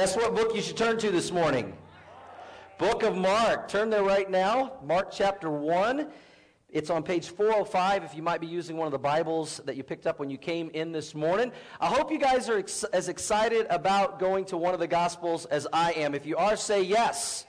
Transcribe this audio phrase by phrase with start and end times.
[0.00, 1.76] Guess what book you should turn to this morning?
[2.78, 3.68] Book of Mark.
[3.68, 4.78] Turn there right now.
[4.82, 6.08] Mark chapter 1.
[6.70, 9.82] It's on page 405 if you might be using one of the Bibles that you
[9.82, 11.52] picked up when you came in this morning.
[11.82, 15.44] I hope you guys are ex- as excited about going to one of the Gospels
[15.44, 16.14] as I am.
[16.14, 17.44] If you are, say yes.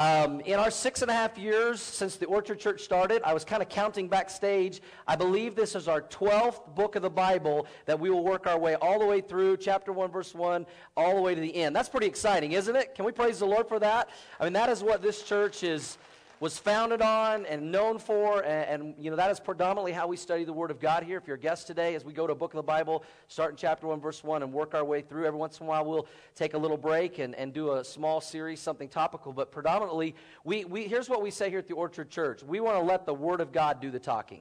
[0.00, 3.44] Um, in our six and a half years since the Orchard Church started, I was
[3.44, 4.80] kind of counting backstage.
[5.06, 8.58] I believe this is our 12th book of the Bible that we will work our
[8.58, 10.64] way all the way through, chapter 1, verse 1,
[10.96, 11.76] all the way to the end.
[11.76, 12.94] That's pretty exciting, isn't it?
[12.94, 14.08] Can we praise the Lord for that?
[14.40, 15.98] I mean, that is what this church is
[16.40, 18.40] was founded on and known for.
[18.42, 21.18] And, and, you know, that is predominantly how we study the Word of God here.
[21.18, 23.50] If you're a guest today, as we go to a book of the Bible, start
[23.50, 25.84] in chapter 1, verse 1, and work our way through, every once in a while
[25.84, 29.32] we'll take a little break and, and do a small series, something topical.
[29.32, 32.76] But predominantly, we, we, here's what we say here at the Orchard Church we want
[32.76, 34.40] to let the Word of God do the talking.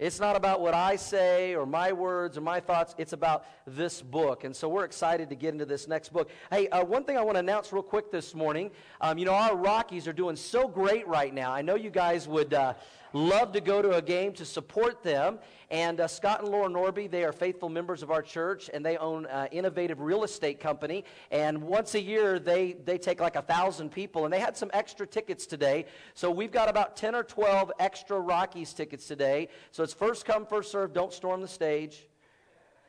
[0.00, 2.94] It's not about what I say or my words or my thoughts.
[2.96, 4.44] It's about this book.
[4.44, 6.30] And so we're excited to get into this next book.
[6.50, 8.70] Hey, uh, one thing I want to announce real quick this morning.
[9.02, 11.52] Um, you know, our Rockies are doing so great right now.
[11.52, 12.54] I know you guys would.
[12.54, 12.72] Uh,
[13.12, 15.38] love to go to a game to support them.
[15.70, 18.96] And uh, Scott and Laura Norby, they are faithful members of our church, and they
[18.96, 21.04] own uh, innovative real estate company.
[21.30, 24.70] And once a year, they, they take like a thousand people, and they had some
[24.72, 25.86] extra tickets today.
[26.14, 29.48] So we've got about 10 or 12 extra Rockies tickets today.
[29.70, 30.92] So it's first come, first serve.
[30.92, 32.06] Don't storm the stage.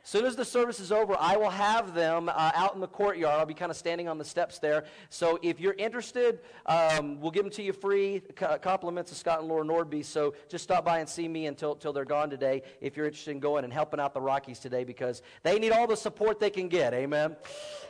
[0.04, 2.88] As soon as the service is over, I will have them uh, out in the
[2.88, 3.38] courtyard.
[3.38, 4.84] I'll be kind of standing on the steps there.
[5.10, 8.20] So if you're interested, um, we'll give them to you free.
[8.36, 10.04] C- compliments of Scott and Laura Nordby.
[10.04, 13.30] So just stop by and see me until, until they're gone today if you're interested
[13.30, 16.50] in going and helping out the Rockies today because they need all the support they
[16.50, 16.94] can get.
[16.94, 17.36] Amen?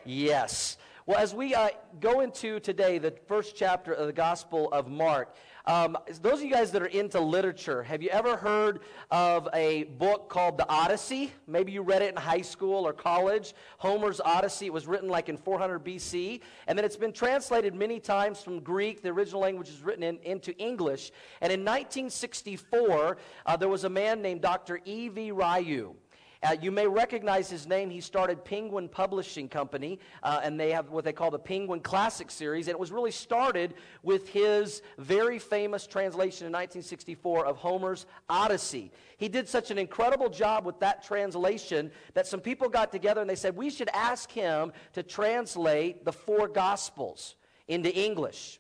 [0.05, 0.77] Yes.
[1.06, 5.34] Well, as we uh, go into today, the first chapter of the Gospel of Mark,
[5.67, 8.81] um, those of you guys that are into literature, have you ever heard
[9.11, 11.33] of a book called The Odyssey?
[11.47, 13.55] Maybe you read it in high school or college.
[13.78, 14.71] Homer's Odyssey.
[14.71, 16.41] Was written like in 400 BC.
[16.67, 19.03] And then it's been translated many times from Greek.
[19.03, 21.12] The original language is written in, into English.
[21.41, 24.81] And in 1964, uh, there was a man named Dr.
[24.84, 25.31] E.V.
[25.31, 25.94] Rieu.
[26.43, 27.89] Uh, you may recognize his name.
[27.89, 32.31] He started Penguin Publishing Company, uh, and they have what they call the Penguin Classic
[32.33, 32.67] Series.
[32.67, 38.91] And it was really started with his very famous translation in 1964 of Homer's Odyssey.
[39.19, 43.31] He did such an incredible job with that translation that some people got together and
[43.31, 47.37] they said, we should ask him to translate the four Gospels
[47.69, 48.59] into English.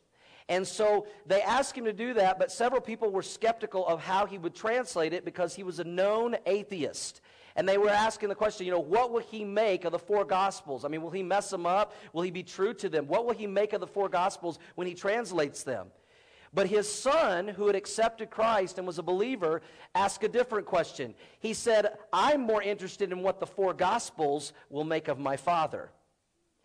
[0.48, 4.26] And so they asked him to do that, but several people were skeptical of how
[4.26, 7.20] he would translate it because he was a known atheist.
[7.56, 10.24] And they were asking the question, you know, what will he make of the four
[10.24, 10.84] gospels?
[10.84, 11.94] I mean, will he mess them up?
[12.12, 13.06] Will he be true to them?
[13.06, 15.88] What will he make of the four gospels when he translates them?
[16.54, 19.62] But his son, who had accepted Christ and was a believer,
[19.94, 21.14] asked a different question.
[21.40, 25.90] He said, I'm more interested in what the four gospels will make of my father.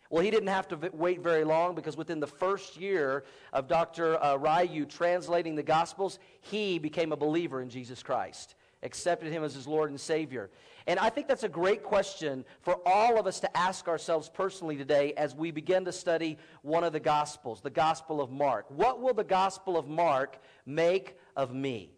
[0.09, 4.21] Well, he didn't have to wait very long because within the first year of Dr.
[4.23, 9.53] Uh, Rieu translating the Gospels, he became a believer in Jesus Christ, accepted him as
[9.53, 10.49] his Lord and Savior.
[10.87, 14.77] And I think that's a great question for all of us to ask ourselves personally
[14.77, 18.71] today as we begin to study one of the Gospels, the Gospel of Mark.
[18.71, 21.91] What will the Gospel of Mark make of me?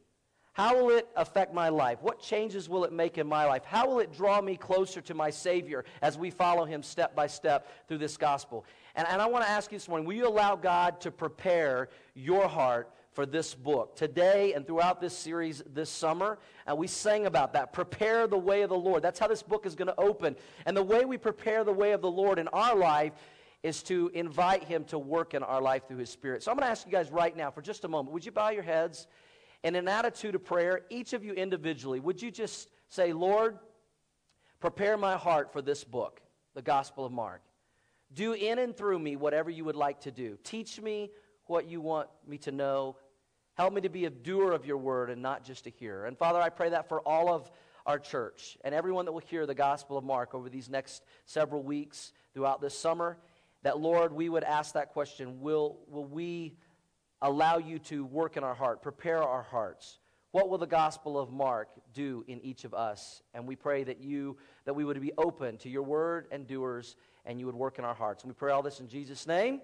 [0.53, 1.99] How will it affect my life?
[2.01, 3.63] What changes will it make in my life?
[3.63, 7.27] How will it draw me closer to my Savior as we follow Him step by
[7.27, 8.65] step through this gospel?
[8.95, 11.89] And, and I want to ask you this morning will you allow God to prepare
[12.15, 13.95] your heart for this book.
[13.95, 16.37] Today and throughout this series this summer,
[16.67, 17.73] and we sang about that.
[17.73, 19.01] Prepare the way of the Lord.
[19.01, 20.35] That's how this book is going to open.
[20.65, 23.13] And the way we prepare the way of the Lord in our life
[23.63, 26.43] is to invite Him to work in our life through His Spirit.
[26.43, 28.31] So I'm going to ask you guys right now, for just a moment, would you
[28.31, 29.07] bow your heads?
[29.63, 33.59] In an attitude of prayer, each of you individually, would you just say, Lord,
[34.61, 36.21] prepare my heart for this book,
[36.53, 37.41] the Gospel of Mark.
[38.13, 40.37] Do in and through me whatever you would like to do.
[40.43, 41.11] Teach me
[41.49, 42.95] what you want me to know.
[43.55, 46.05] Help me to be a doer of your word and not just a hearer.
[46.05, 47.51] And Father, I pray that for all of
[47.85, 51.63] our church and everyone that will hear the Gospel of Mark over these next several
[51.63, 53.17] weeks throughout this summer,
[53.63, 56.55] that, Lord, we would ask that question Will, will we
[57.21, 59.99] allow you to work in our heart, prepare our hearts?
[60.31, 63.23] What will the Gospel of Mark do in each of us?
[63.33, 66.95] And we pray that you, that we would be open to your word and doers,
[67.25, 68.23] and you would work in our hearts.
[68.23, 69.61] And we pray all this in Jesus' name.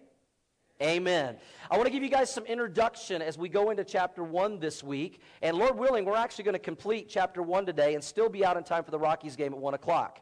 [0.81, 1.37] Amen.
[1.71, 4.83] I want to give you guys some introduction as we go into chapter 1 this
[4.83, 5.21] week.
[5.41, 8.57] And Lord willing, we're actually going to complete chapter 1 today and still be out
[8.57, 10.21] in time for the Rockies game at 1 o'clock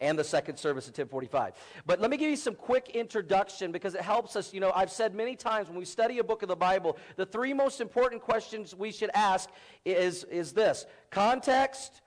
[0.00, 1.54] and the second service at 1045
[1.84, 4.92] but let me give you some quick introduction because it helps us you know i've
[4.92, 8.22] said many times when we study a book of the bible the three most important
[8.22, 9.50] questions we should ask
[9.84, 12.02] is, is this context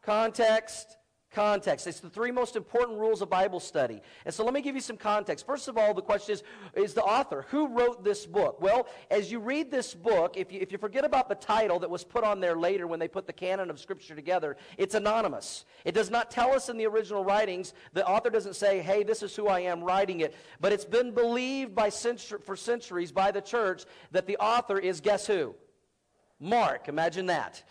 [0.00, 0.96] context
[1.34, 1.86] context.
[1.86, 4.00] It's the three most important rules of Bible study.
[4.24, 5.44] And so let me give you some context.
[5.44, 6.42] First of all, the question is,
[6.74, 7.46] is the author.
[7.50, 8.60] Who wrote this book?
[8.60, 11.90] Well, as you read this book, if you, if you forget about the title that
[11.90, 15.64] was put on there later when they put the canon of Scripture together, it's anonymous.
[15.84, 19.22] It does not tell us in the original writings, the author doesn't say, hey, this
[19.22, 20.34] is who I am writing it.
[20.60, 21.90] But it's been believed by
[22.44, 25.54] for centuries by the church that the author is guess who?
[26.40, 26.88] Mark.
[26.88, 27.62] Imagine that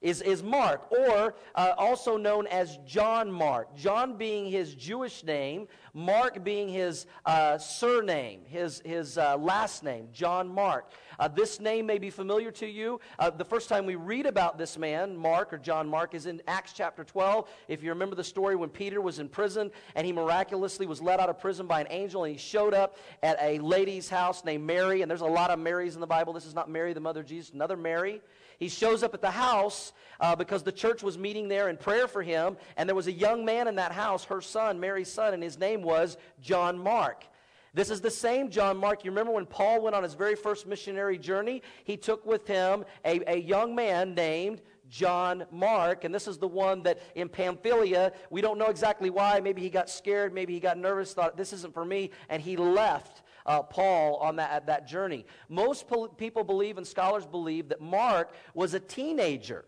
[0.00, 3.76] is, is Mark, or uh, also known as John Mark.
[3.76, 10.08] John being his Jewish name, Mark being his uh, surname, his, his uh, last name,
[10.12, 10.92] John Mark.
[11.18, 12.98] Uh, this name may be familiar to you.
[13.18, 16.40] Uh, the first time we read about this man, Mark or John Mark, is in
[16.48, 17.50] Acts chapter 12.
[17.68, 21.20] If you remember the story when Peter was in prison and he miraculously was let
[21.20, 24.64] out of prison by an angel and he showed up at a lady's house named
[24.64, 25.02] Mary.
[25.02, 26.32] And there's a lot of Marys in the Bible.
[26.32, 28.22] This is not Mary, the mother of Jesus, another Mary.
[28.60, 32.06] He shows up at the house uh, because the church was meeting there in prayer
[32.06, 35.32] for him, and there was a young man in that house, her son, Mary's son,
[35.32, 37.24] and his name was John Mark.
[37.72, 39.02] This is the same John Mark.
[39.02, 41.62] You remember when Paul went on his very first missionary journey?
[41.84, 44.60] He took with him a, a young man named
[44.90, 49.40] John Mark, and this is the one that in Pamphylia, we don't know exactly why.
[49.40, 52.56] Maybe he got scared, maybe he got nervous, thought, this isn't for me, and he
[52.56, 55.26] left uh, Paul on that, that journey.
[55.48, 55.86] Most
[56.16, 59.64] people believe, and scholars believe, that Mark was a teenager.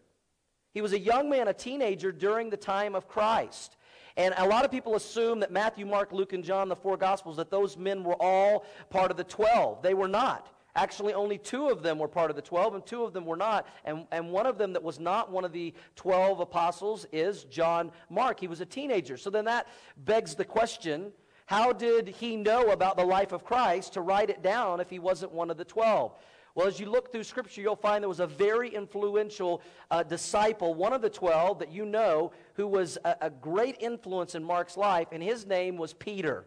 [0.73, 3.77] He was a young man, a teenager during the time of Christ.
[4.17, 7.37] And a lot of people assume that Matthew, Mark, Luke, and John, the four Gospels,
[7.39, 9.83] that those men were all part of the 12.
[9.83, 10.49] They were not.
[10.77, 13.37] Actually, only two of them were part of the 12, and two of them were
[13.37, 13.67] not.
[13.85, 17.91] And, and one of them that was not one of the 12 apostles is John
[18.09, 18.39] Mark.
[18.39, 19.17] He was a teenager.
[19.17, 21.13] So then that begs the question
[21.47, 24.99] how did he know about the life of Christ to write it down if he
[24.99, 26.13] wasn't one of the 12?
[26.55, 30.75] Well, as you look through Scripture, you'll find there was a very influential uh, disciple,
[30.75, 34.77] one of the 12 that you know, who was a, a great influence in Mark's
[34.77, 36.45] life, and his name was Peter.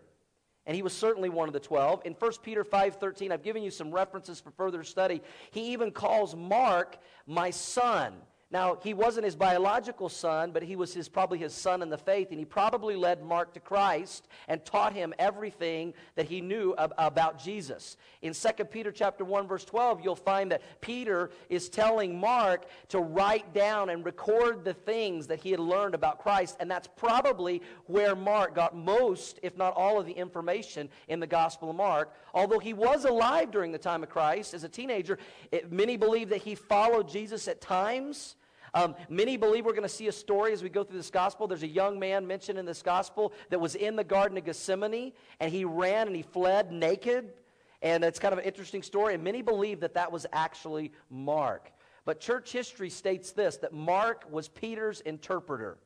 [0.68, 2.02] And he was certainly one of the 12.
[2.06, 5.22] In 1 Peter 5:13, I've given you some references for further study.
[5.52, 8.14] He even calls Mark my son.
[8.56, 11.98] Now, he wasn't his biological son, but he was his, probably his son in the
[11.98, 16.74] faith, and he probably led Mark to Christ and taught him everything that he knew
[16.78, 17.98] ab- about Jesus.
[18.22, 23.02] In 2 Peter chapter 1, verse 12, you'll find that Peter is telling Mark to
[23.02, 27.62] write down and record the things that he had learned about Christ, and that's probably
[27.88, 32.14] where Mark got most, if not all, of the information in the Gospel of Mark.
[32.34, 35.20] Although he was alive during the time of Christ as a teenager,
[35.52, 38.38] it, many believe that he followed Jesus at times
[38.76, 41.48] um, many believe we're going to see a story as we go through this gospel.
[41.48, 45.14] There's a young man mentioned in this gospel that was in the Garden of Gethsemane,
[45.40, 47.34] and he ran and he fled naked.
[47.82, 49.14] And it's kind of an interesting story.
[49.14, 51.72] And many believe that that was actually Mark.
[52.04, 55.78] But church history states this that Mark was Peter's interpreter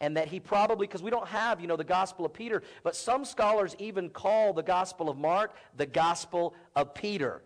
[0.00, 2.96] and that he probably because we don't have you know the gospel of peter but
[2.96, 7.40] some scholars even call the gospel of mark the gospel of peter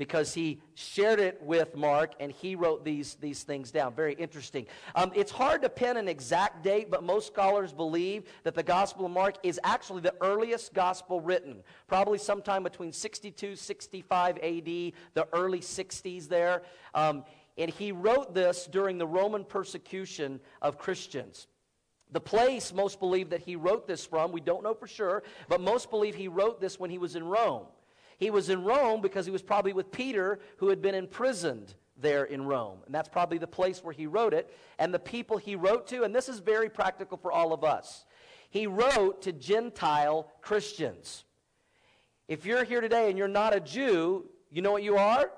[0.00, 3.92] because he shared it with Mark and he wrote these, these things down.
[3.92, 4.66] Very interesting.
[4.94, 9.04] Um, it's hard to pin an exact date, but most scholars believe that the Gospel
[9.04, 14.94] of Mark is actually the earliest gospel written, probably sometime between 62 65 AD, the
[15.34, 16.62] early 60s there.
[16.94, 17.22] Um,
[17.58, 21.46] and he wrote this during the Roman persecution of Christians.
[22.10, 25.60] The place most believe that he wrote this from, we don't know for sure, but
[25.60, 27.66] most believe he wrote this when he was in Rome.
[28.20, 32.24] He was in Rome because he was probably with Peter, who had been imprisoned there
[32.24, 32.78] in Rome.
[32.84, 34.54] And that's probably the place where he wrote it.
[34.78, 38.04] And the people he wrote to, and this is very practical for all of us,
[38.50, 41.24] he wrote to Gentile Christians.
[42.28, 45.30] If you're here today and you're not a Jew, you know what you are?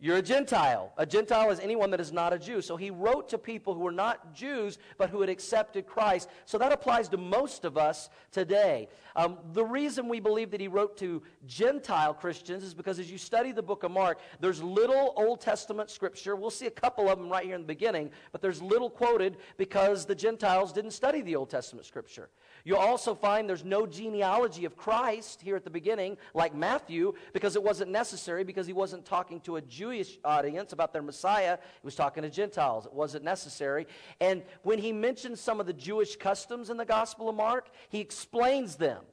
[0.00, 0.92] You're a Gentile.
[0.98, 2.60] A Gentile is anyone that is not a Jew.
[2.60, 6.28] So he wrote to people who were not Jews, but who had accepted Christ.
[6.46, 8.88] So that applies to most of us today.
[9.16, 13.18] Um, the reason we believe that he wrote to Gentile Christians is because as you
[13.18, 16.34] study the book of Mark, there's little Old Testament scripture.
[16.34, 19.36] We'll see a couple of them right here in the beginning, but there's little quoted
[19.56, 22.28] because the Gentiles didn't study the Old Testament scripture.
[22.64, 27.56] You'll also find there's no genealogy of Christ here at the beginning, like Matthew, because
[27.56, 31.58] it wasn't necessary, because he wasn't talking to a Jewish audience about their Messiah.
[31.60, 32.86] He was talking to Gentiles.
[32.86, 33.86] It wasn't necessary.
[34.18, 38.00] And when he mentions some of the Jewish customs in the Gospel of Mark, he
[38.00, 39.04] explains them.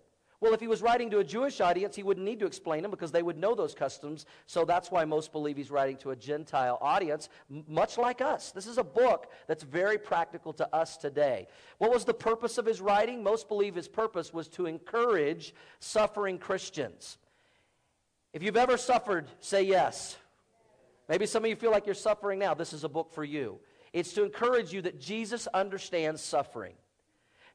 [0.42, 2.90] Well, if he was writing to a Jewish audience, he wouldn't need to explain them
[2.90, 4.26] because they would know those customs.
[4.48, 7.30] So that's why most believe he's writing to a Gentile audience,
[7.68, 8.52] much like us.
[8.52, 11.48] This is a book that's very practical to us today.
[11.78, 13.22] What was the purpose of his writing?
[13.22, 17.20] Most believe his purpose was to encourage suffering Christians.
[18.34, 20.18] If you've ever suffered, say yes.
[21.08, 22.56] Maybe some of you feel like you're suffering now.
[22.56, 23.60] This is a book for you.
[23.94, 26.74] It's to encourage you that Jesus understands suffering.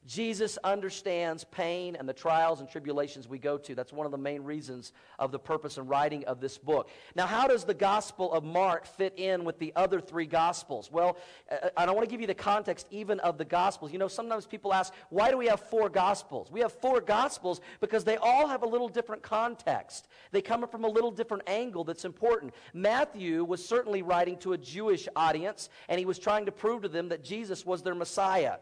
[0.07, 3.75] Jesus understands pain and the trials and tribulations we go to.
[3.75, 6.89] That's one of the main reasons of the purpose and writing of this book.
[7.13, 10.89] Now, how does the Gospel of Mark fit in with the other three Gospels?
[10.89, 11.17] Well,
[11.51, 13.91] uh, I don't want to give you the context even of the Gospels.
[13.91, 16.49] You know, sometimes people ask, why do we have four Gospels?
[16.49, 20.07] We have four Gospels because they all have a little different context.
[20.31, 22.53] They come from a little different angle that's important.
[22.73, 26.87] Matthew was certainly writing to a Jewish audience, and he was trying to prove to
[26.87, 28.55] them that Jesus was their Messiah.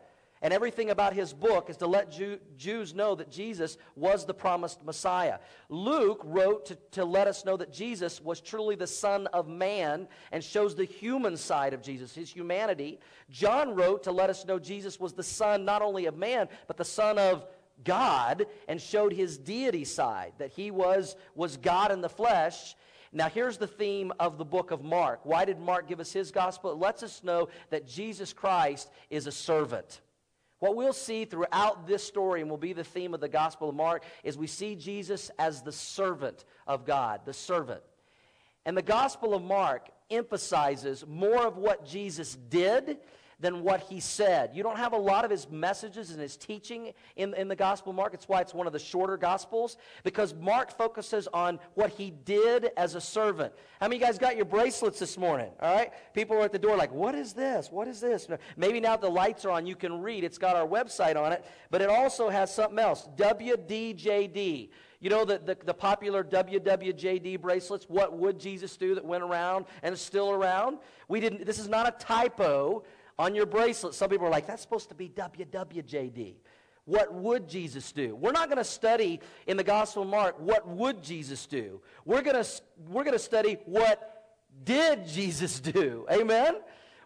[0.46, 4.34] And everything about his book is to let Jew, Jews know that Jesus was the
[4.36, 5.40] promised Messiah.
[5.70, 10.08] Luke wrote to, to let us know that Jesus was truly the Son of Man
[10.32, 13.00] and shows the human side of Jesus, his humanity.
[13.32, 16.78] John wrote to let us know Jesus was the Son not only of man, but
[16.78, 17.48] the Son of
[17.84, 22.76] God and showed his deity side, that he was, was God in the flesh.
[23.12, 25.22] Now, here's the theme of the book of Mark.
[25.24, 26.72] Why did Mark give us his gospel?
[26.72, 30.02] It lets us know that Jesus Christ is a servant.
[30.60, 33.76] What we'll see throughout this story, and will be the theme of the Gospel of
[33.76, 37.82] Mark, is we see Jesus as the servant of God, the servant.
[38.66, 42.98] And the Gospel of Mark emphasizes more of what Jesus did
[43.40, 44.52] than what he said.
[44.54, 47.94] You don't have a lot of his messages and his teaching in, in the Gospel
[47.94, 48.14] Mark.
[48.14, 52.70] It's why it's one of the shorter Gospels, because Mark focuses on what he did
[52.78, 53.54] as a servant.
[53.80, 55.52] How many of you guys got your bracelets this morning?
[55.62, 55.92] All right?
[56.14, 57.70] People are at the door like, what is this?
[57.72, 58.28] What is this?
[58.56, 60.24] Maybe now the lights are on, you can read.
[60.24, 64.70] It's got our website on it, but it also has something else WDJD.
[65.02, 67.86] You know the, the, the, popular WWJD bracelets?
[67.88, 70.80] What would Jesus do that went around and is still around?
[71.08, 72.84] We didn't, this is not a typo
[73.18, 73.94] on your bracelet.
[73.94, 76.36] Some people are like, that's supposed to be WWJD.
[76.86, 78.16] What would Jesus do?
[78.16, 81.82] We're not going to study in the Gospel of Mark what would Jesus do.
[82.06, 82.50] We're going to
[82.88, 84.24] we're going to study what
[84.64, 86.06] did Jesus do.
[86.12, 86.58] Amen.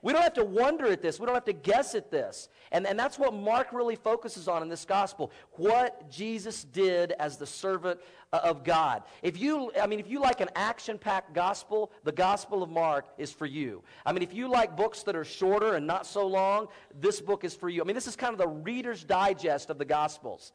[0.02, 1.20] We don't have to wonder at this.
[1.20, 2.50] We don't have to guess at this.
[2.72, 5.32] And, and that's what Mark really focuses on in this gospel.
[5.54, 8.00] What Jesus did as the servant
[8.32, 9.04] uh, of God.
[9.22, 13.32] If you, I mean, if you like an action-packed gospel, the gospel of Mark is
[13.32, 13.84] for you.
[14.06, 16.68] I mean, if you like books that are shorter and not so long,
[17.00, 17.82] this book is for you.
[17.82, 20.54] I mean, this is kind of the Reader's Digest of the gospels.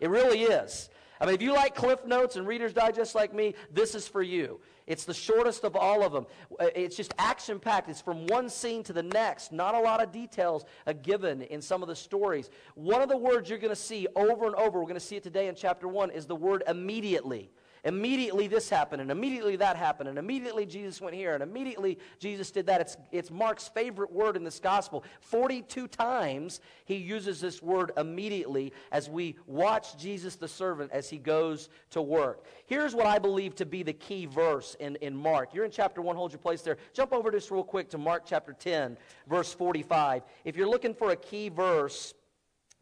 [0.00, 0.90] It really is.
[1.20, 4.22] I mean, if you like Cliff Notes and Reader's Digest like me, this is for
[4.22, 4.60] you.
[4.86, 6.26] It's the shortest of all of them.
[6.60, 7.88] Uh, it's just action packed.
[7.88, 9.52] It's from one scene to the next.
[9.52, 10.64] Not a lot of details
[11.02, 12.50] given in some of the stories.
[12.74, 15.16] One of the words you're going to see over and over, we're going to see
[15.16, 17.50] it today in chapter 1, is the word immediately.
[17.84, 22.50] Immediately this happened, and immediately that happened, and immediately Jesus went here, and immediately Jesus
[22.50, 22.80] did that.
[22.80, 25.04] It's, it's Mark's favorite word in this gospel.
[25.20, 31.18] 42 times he uses this word immediately as we watch Jesus the servant as he
[31.18, 32.46] goes to work.
[32.64, 35.52] Here's what I believe to be the key verse in, in Mark.
[35.52, 36.78] You're in chapter 1, hold your place there.
[36.94, 38.96] Jump over just real quick to Mark chapter 10,
[39.28, 40.22] verse 45.
[40.46, 42.14] If you're looking for a key verse,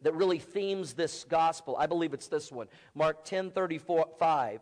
[0.01, 1.75] that really themes this gospel.
[1.77, 2.67] I believe it's this one.
[2.95, 4.61] Mark 10 35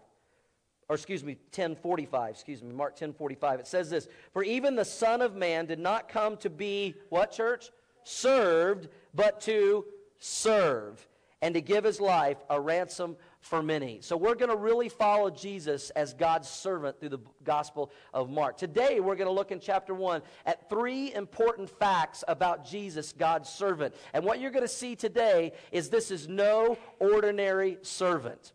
[0.92, 5.22] or excuse me 1045 excuse me mark 1045 it says this for even the son
[5.22, 7.72] of man did not come to be what church?
[8.04, 9.86] Served but to
[10.20, 11.08] serve
[11.42, 14.00] and to give his life a ransom for many.
[14.02, 18.58] So we're going to really follow jesus as god's servant through the gospel of mark.
[18.58, 23.48] Today we're going to look in chapter 1 at three important facts about jesus god's
[23.48, 23.96] servant.
[24.14, 28.52] And what you're going to see today is this is no ordinary servant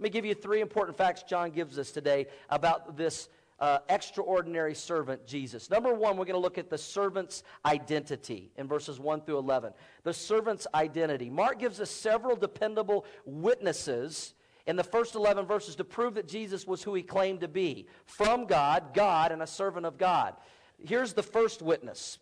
[0.00, 3.28] let me give you three important facts John gives us today about this
[3.58, 5.68] uh, extraordinary servant, Jesus.
[5.68, 9.74] Number one, we're going to look at the servant's identity in verses 1 through 11.
[10.04, 11.28] The servant's identity.
[11.28, 14.32] Mark gives us several dependable witnesses
[14.66, 17.86] in the first 11 verses to prove that Jesus was who he claimed to be
[18.06, 20.34] from God, God, and a servant of God.
[20.78, 22.18] Here's the first witness.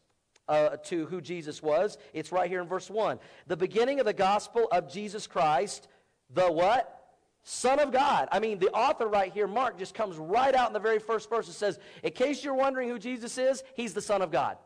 [0.49, 1.99] Uh, to who Jesus was.
[2.15, 3.19] It's right here in verse 1.
[3.49, 5.89] The beginning of the gospel of Jesus Christ,
[6.31, 6.98] the what?
[7.51, 8.29] Son of God.
[8.31, 11.31] I mean, the author right here, Mark, just comes right out in the very first
[11.31, 14.59] verse and says, In case you're wondering who Jesus is, he's the Son of God.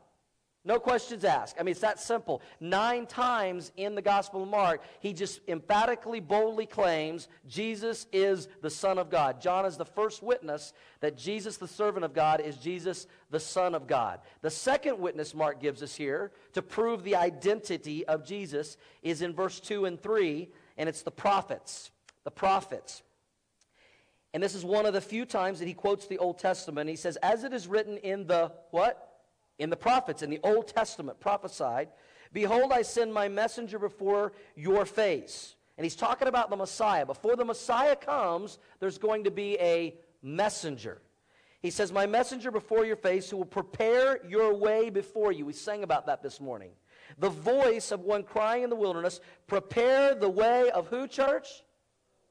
[0.64, 1.54] No questions asked.
[1.60, 2.42] I mean, it's that simple.
[2.58, 8.70] Nine times in the Gospel of Mark, he just emphatically, boldly claims Jesus is the
[8.70, 9.40] Son of God.
[9.40, 13.76] John is the first witness that Jesus, the servant of God, is Jesus, the Son
[13.76, 14.18] of God.
[14.40, 19.34] The second witness Mark gives us here to prove the identity of Jesus is in
[19.34, 20.48] verse 2 and 3,
[20.78, 21.92] and it's the prophets
[22.24, 23.02] the prophets.
[24.34, 26.88] And this is one of the few times that he quotes the Old Testament.
[26.88, 29.08] He says, As it is written in the what?
[29.58, 31.88] In the prophets, in the Old Testament, prophesied,
[32.32, 35.54] Behold, I send my messenger before your face.
[35.76, 37.04] And he's talking about the Messiah.
[37.04, 41.02] Before the Messiah comes, there's going to be a messenger.
[41.60, 45.44] He says, My messenger before your face who will prepare your way before you.
[45.44, 46.70] We sang about that this morning.
[47.18, 51.62] the voice of one crying in the wilderness, prepare the way of who, church?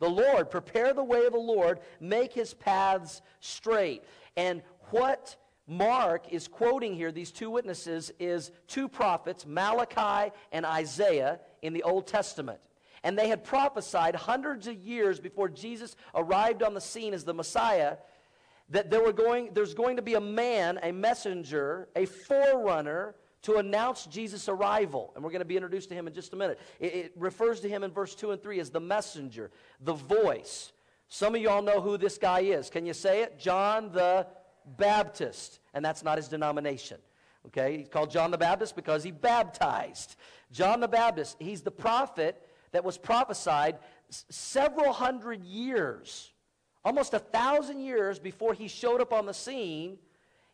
[0.01, 0.49] The Lord.
[0.49, 4.03] Prepare the way of the Lord, make his paths straight.
[4.35, 5.35] And what
[5.67, 11.83] Mark is quoting here, these two witnesses, is two prophets, Malachi and Isaiah, in the
[11.83, 12.59] Old Testament.
[13.03, 17.33] And they had prophesied hundreds of years before Jesus arrived on the scene as the
[17.33, 17.97] Messiah
[18.69, 23.57] that there were going, there's going to be a man, a messenger, a forerunner to
[23.57, 25.11] announce Jesus' arrival.
[25.15, 26.59] And we're going to be introduced to him in just a minute.
[26.79, 30.71] It, it, refers to him in verse 2 and 3 as the messenger, the voice.
[31.07, 32.69] Some of y'all know who this guy is.
[32.69, 33.39] Can you say it?
[33.39, 34.27] John the
[34.77, 35.59] Baptist.
[35.73, 36.97] And that's not his denomination.
[37.47, 37.79] Okay?
[37.79, 40.15] He's called John the Baptist because he baptized.
[40.51, 43.79] John the Baptist, he's the prophet that was prophesied
[44.09, 46.31] several hundred years,
[46.83, 49.97] almost a thousand years before he showed up on the scene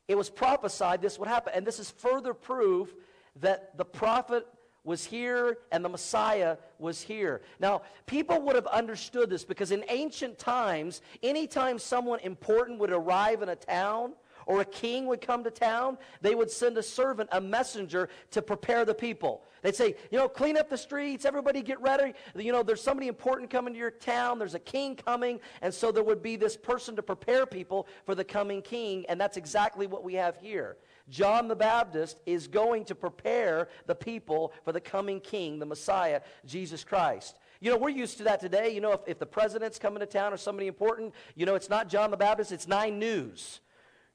[0.08, 1.54] it was prophesied this would happen.
[1.56, 2.94] And this is further proof
[3.38, 4.48] that the prophet
[4.84, 7.42] was here and the Messiah was here.
[7.60, 13.42] Now, people would have understood this because in ancient times, anytime someone important would arrive
[13.42, 14.14] in a town,
[14.48, 18.42] or a king would come to town, they would send a servant, a messenger, to
[18.42, 19.44] prepare the people.
[19.62, 22.14] They'd say, you know, clean up the streets, everybody get ready.
[22.36, 25.92] You know, there's somebody important coming to your town, there's a king coming, and so
[25.92, 29.86] there would be this person to prepare people for the coming king, and that's exactly
[29.86, 30.78] what we have here.
[31.10, 36.22] John the Baptist is going to prepare the people for the coming king, the Messiah,
[36.46, 37.38] Jesus Christ.
[37.60, 38.74] You know, we're used to that today.
[38.74, 41.70] You know, if, if the president's coming to town or somebody important, you know, it's
[41.70, 43.62] not John the Baptist, it's Nine News.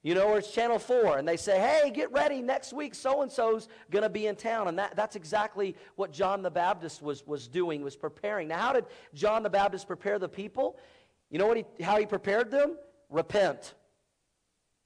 [0.02, 3.23] You know, or it's Channel 4, and they say, hey, get ready, next week so
[3.23, 4.66] and so's going to be in town.
[4.66, 8.48] And that, that's exactly what John the Baptist was, was doing, was preparing.
[8.48, 10.77] Now, how did John the Baptist prepare the people?
[11.31, 12.77] You know what he, how he prepared them?
[13.11, 13.74] Repent.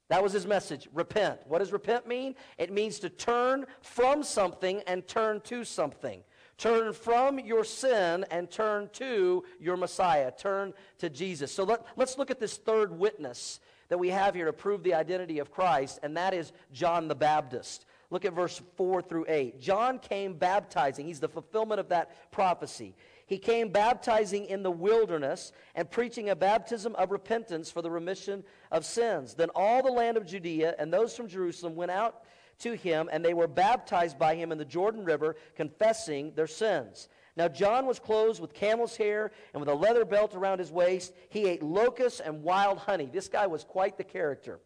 [0.09, 0.87] That was his message.
[0.93, 1.41] Repent.
[1.49, 2.35] What does repent mean?
[2.59, 6.23] It means to turn from something and turn to something.
[6.59, 10.31] Turn from your sin and turn to your Messiah.
[10.31, 11.53] Turn to Jesus.
[11.53, 14.95] So let, let's look at this third witness that we have here to prove the
[14.95, 17.87] identity of Christ, and that is John the Baptist.
[18.11, 19.61] Look at verse 4 through 8.
[19.61, 21.07] John came baptizing.
[21.07, 22.95] He's the fulfillment of that prophecy.
[23.27, 28.45] He came baptizing in the wilderness and preaching a baptism of repentance for the remission
[28.71, 29.35] of sins.
[29.35, 32.23] Then all the land of Judea and those from Jerusalem went out
[32.61, 37.09] to him, and they were baptized by him in the Jordan River, confessing their sins.
[37.37, 41.13] Now, John was clothed with camel's hair and with a leather belt around his waist.
[41.29, 43.11] He ate locusts and wild honey.
[43.13, 44.59] This guy was quite the character.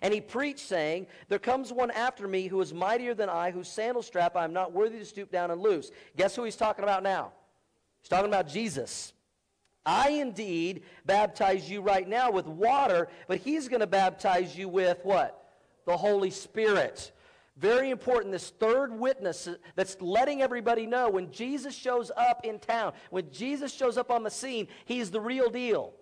[0.00, 3.68] And he preached, saying, There comes one after me who is mightier than I, whose
[3.68, 5.90] sandal strap I am not worthy to stoop down and loose.
[6.16, 7.32] Guess who he's talking about now?
[8.00, 9.12] He's talking about Jesus.
[9.86, 14.98] I indeed baptize you right now with water, but he's going to baptize you with
[15.02, 15.50] what?
[15.84, 17.12] The Holy Spirit.
[17.56, 22.92] Very important, this third witness that's letting everybody know when Jesus shows up in town,
[23.10, 25.94] when Jesus shows up on the scene, he's the real deal.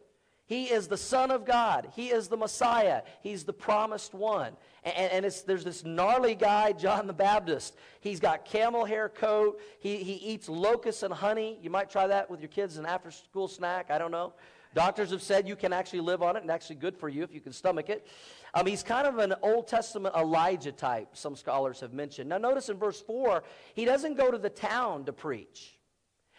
[0.47, 1.89] He is the Son of God.
[1.95, 3.03] He is the Messiah.
[3.23, 4.55] He's the promised one.
[4.83, 7.77] And, and there's this gnarly guy, John the Baptist.
[8.01, 9.61] He's got camel hair coat.
[9.81, 11.59] He, he eats locusts and honey.
[11.63, 13.91] You might try that with your kids as an after school snack.
[13.91, 14.35] I don't know.
[14.75, 17.35] Doctors have said you can actually live on it and actually good for you if
[17.35, 18.07] you can stomach it.
[18.55, 22.31] Um, he's kind of an Old Testament Elijah type, some scholars have mentioned.
[22.31, 23.43] Now, notice in verse 4,
[23.75, 25.79] he doesn't go to the town to preach,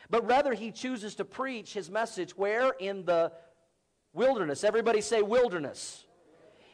[0.10, 2.72] but rather he chooses to preach his message where?
[2.80, 3.32] In the
[4.13, 4.63] wilderness.
[4.63, 6.06] Everybody say wilderness.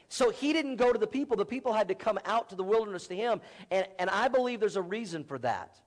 [0.10, 1.38] So he didn't go to the people.
[1.38, 3.42] The people had to come out to the wilderness to him.
[3.70, 5.80] And, and I believe there's a reason for that.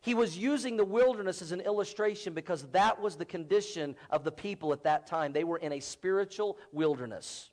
[0.00, 4.32] He was using the wilderness as an illustration because that was the condition of the
[4.32, 5.32] people at that time.
[5.32, 7.50] They were in a spiritual wilderness.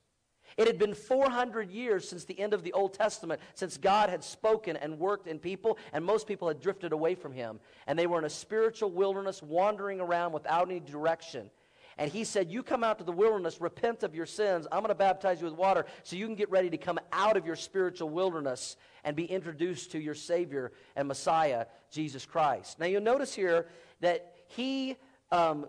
[0.58, 4.23] It had been 400 years since the end of the Old Testament, since God had
[4.23, 7.60] spoken and worked in people, and most people had drifted away from Him.
[7.88, 11.49] And they were in a spiritual wilderness, wandering around without any direction.
[11.97, 14.67] And He said, You come out to the wilderness, repent of your sins.
[14.71, 17.38] I'm going to baptize you with water so you can get ready to come out
[17.38, 22.79] of your spiritual wilderness and be introduced to your Savior and Messiah, Jesus Christ.
[22.79, 23.67] Now, you'll notice here
[24.01, 24.97] that He
[25.31, 25.67] um,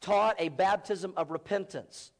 [0.00, 2.12] taught a baptism of repentance.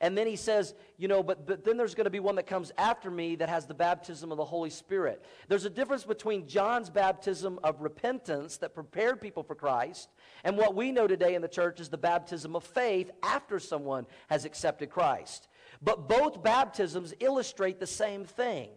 [0.00, 2.46] And then he says, you know, but, but then there's going to be one that
[2.46, 5.24] comes after me that has the baptism of the Holy Spirit.
[5.48, 10.10] There's a difference between John's baptism of repentance that prepared people for Christ
[10.44, 14.06] and what we know today in the church is the baptism of faith after someone
[14.28, 15.48] has accepted Christ.
[15.82, 18.70] But both baptisms illustrate the same thing.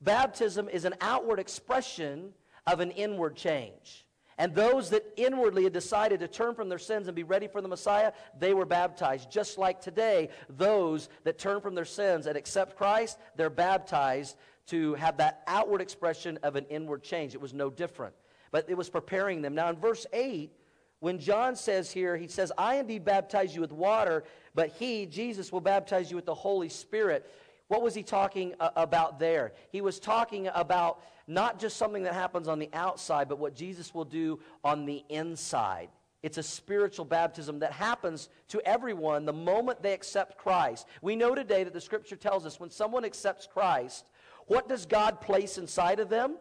[0.00, 2.32] Baptism is an outward expression
[2.66, 4.04] of an inward change.
[4.38, 7.60] And those that inwardly had decided to turn from their sins and be ready for
[7.60, 9.30] the Messiah, they were baptized.
[9.30, 14.36] Just like today, those that turn from their sins and accept Christ, they're baptized
[14.68, 17.34] to have that outward expression of an inward change.
[17.34, 18.14] It was no different.
[18.52, 19.54] But it was preparing them.
[19.54, 20.52] Now, in verse 8,
[21.00, 24.24] when John says here, he says, I indeed baptize you with water,
[24.54, 27.30] but he, Jesus, will baptize you with the Holy Spirit.
[27.68, 29.52] What was he talking uh, about there?
[29.70, 33.94] He was talking about not just something that happens on the outside, but what Jesus
[33.94, 35.90] will do on the inside.
[36.22, 40.86] It's a spiritual baptism that happens to everyone the moment they accept Christ.
[41.00, 44.10] We know today that the scripture tells us when someone accepts Christ,
[44.46, 46.36] what does God place inside of them?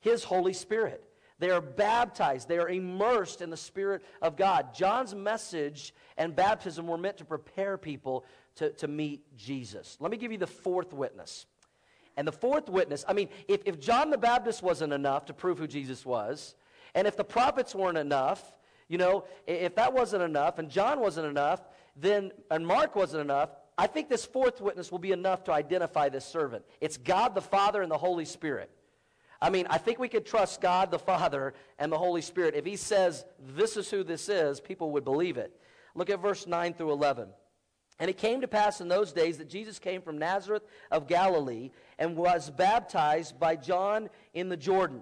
[0.00, 1.02] His Holy Spirit.
[1.38, 4.74] They are baptized, they are immersed in the Spirit of God.
[4.74, 8.24] John's message and baptism were meant to prepare people
[8.56, 9.96] to, to meet Jesus.
[10.00, 11.46] Let me give you the fourth witness.
[12.16, 15.58] And the fourth witness, I mean, if, if John the Baptist wasn't enough to prove
[15.58, 16.54] who Jesus was,
[16.94, 18.56] and if the prophets weren't enough,
[18.88, 21.60] you know, if that wasn't enough, and John wasn't enough,
[21.94, 26.08] then, and Mark wasn't enough, I think this fourth witness will be enough to identify
[26.08, 26.64] this servant.
[26.80, 28.70] It's God the Father and the Holy Spirit.
[29.40, 32.54] I mean, I think we could trust God the Father and the Holy Spirit.
[32.54, 35.52] If he says, this is who this is, people would believe it.
[35.94, 37.28] Look at verse 9 through 11.
[37.98, 41.70] And it came to pass in those days that Jesus came from Nazareth of Galilee
[41.98, 45.00] and was baptized by John in the Jordan.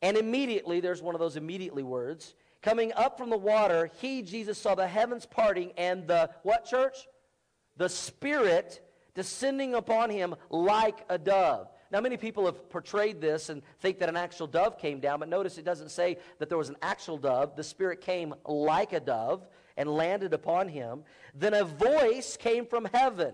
[0.00, 4.56] And immediately, there's one of those immediately words, coming up from the water, he, Jesus,
[4.58, 6.96] saw the heavens parting and the, what church?
[7.76, 8.80] The Spirit
[9.14, 11.68] descending upon him like a dove.
[11.90, 15.28] Now, many people have portrayed this and think that an actual dove came down, but
[15.28, 17.56] notice it doesn't say that there was an actual dove.
[17.56, 21.04] The Spirit came like a dove and landed upon him.
[21.34, 23.32] Then a voice came from heaven.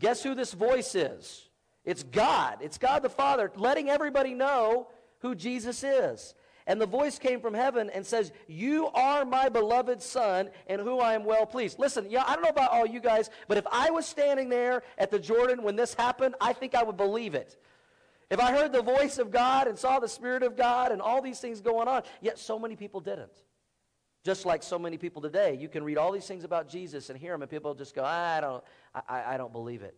[0.00, 1.48] Guess who this voice is?
[1.84, 2.58] It's God.
[2.60, 4.88] It's God the Father letting everybody know
[5.20, 6.34] who Jesus is.
[6.66, 11.00] And the voice came from heaven and says, You are my beloved Son, in whom
[11.00, 11.78] I am well pleased.
[11.78, 14.82] Listen, yeah, I don't know about all you guys, but if I was standing there
[14.98, 17.56] at the Jordan when this happened, I think I would believe it.
[18.30, 21.22] If I heard the voice of God and saw the Spirit of God and all
[21.22, 23.32] these things going on, yet so many people didn't.
[24.24, 27.18] Just like so many people today, you can read all these things about Jesus and
[27.18, 28.64] hear them, and people just go, I don't,
[29.08, 29.96] I, I don't believe it.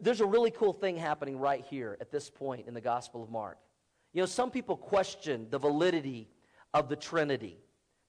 [0.00, 3.30] There's a really cool thing happening right here at this point in the Gospel of
[3.30, 3.58] Mark.
[4.12, 6.28] You know, some people question the validity
[6.72, 7.58] of the Trinity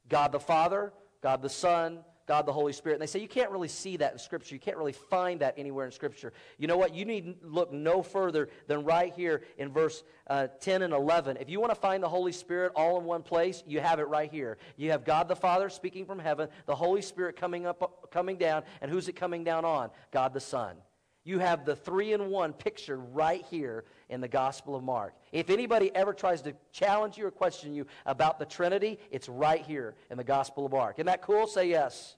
[0.10, 2.96] God the Father, God the Son, God the Holy Spirit.
[2.96, 4.54] And they say you can't really see that in Scripture.
[4.54, 6.34] You can't really find that anywhere in Scripture.
[6.58, 6.94] You know what?
[6.94, 11.38] You need look no further than right here in verse uh, 10 and 11.
[11.38, 14.10] If you want to find the Holy Spirit all in one place, you have it
[14.10, 14.58] right here.
[14.76, 18.64] You have God the Father speaking from heaven, the Holy Spirit coming up, coming down,
[18.82, 19.90] and who's it coming down on?
[20.12, 20.76] God the Son.
[21.24, 25.14] You have the three in one picture right here in the Gospel of Mark.
[25.34, 29.62] If anybody ever tries to challenge you or question you about the Trinity, it's right
[29.62, 31.00] here in the Gospel of Mark.
[31.00, 31.48] Isn't that cool?
[31.48, 32.17] Say yes.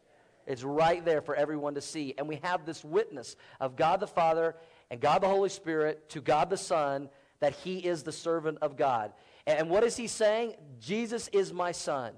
[0.49, 2.15] It's right there for everyone to see.
[2.17, 4.55] And we have this witness of God the Father
[4.89, 7.07] and God the Holy Spirit to God the Son
[7.39, 9.13] that he is the servant of God.
[9.45, 10.55] And what is he saying?
[10.79, 12.13] Jesus is my son.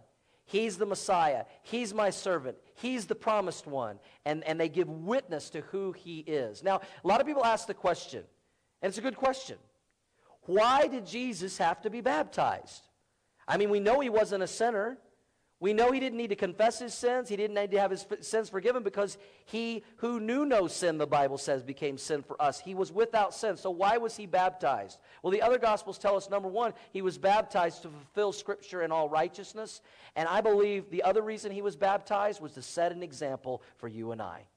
[0.46, 1.46] He's the Messiah.
[1.62, 2.58] He's my servant.
[2.76, 4.00] He's the promised one.
[4.26, 6.64] And, and they give witness to who he is.
[6.64, 8.24] Now, a lot of people ask the question,
[8.82, 9.58] and it's a good question.
[10.44, 12.88] Why did Jesus have to be baptized?
[13.48, 14.98] I mean, we know he wasn't a sinner.
[15.62, 17.30] We know he didn't need to confess his sins.
[17.30, 21.06] He didn't need to have his sins forgiven because he who knew no sin, the
[21.06, 22.60] Bible says, became sin for us.
[22.60, 23.58] He was without sin.
[23.58, 24.98] So why was he baptized?
[25.22, 28.92] Well, the other Gospels tell us, number one, he was baptized to fulfill Scripture in
[28.92, 29.82] all righteousness.
[30.16, 33.88] And I believe the other reason he was baptized was to set an example for
[33.88, 34.48] you and I.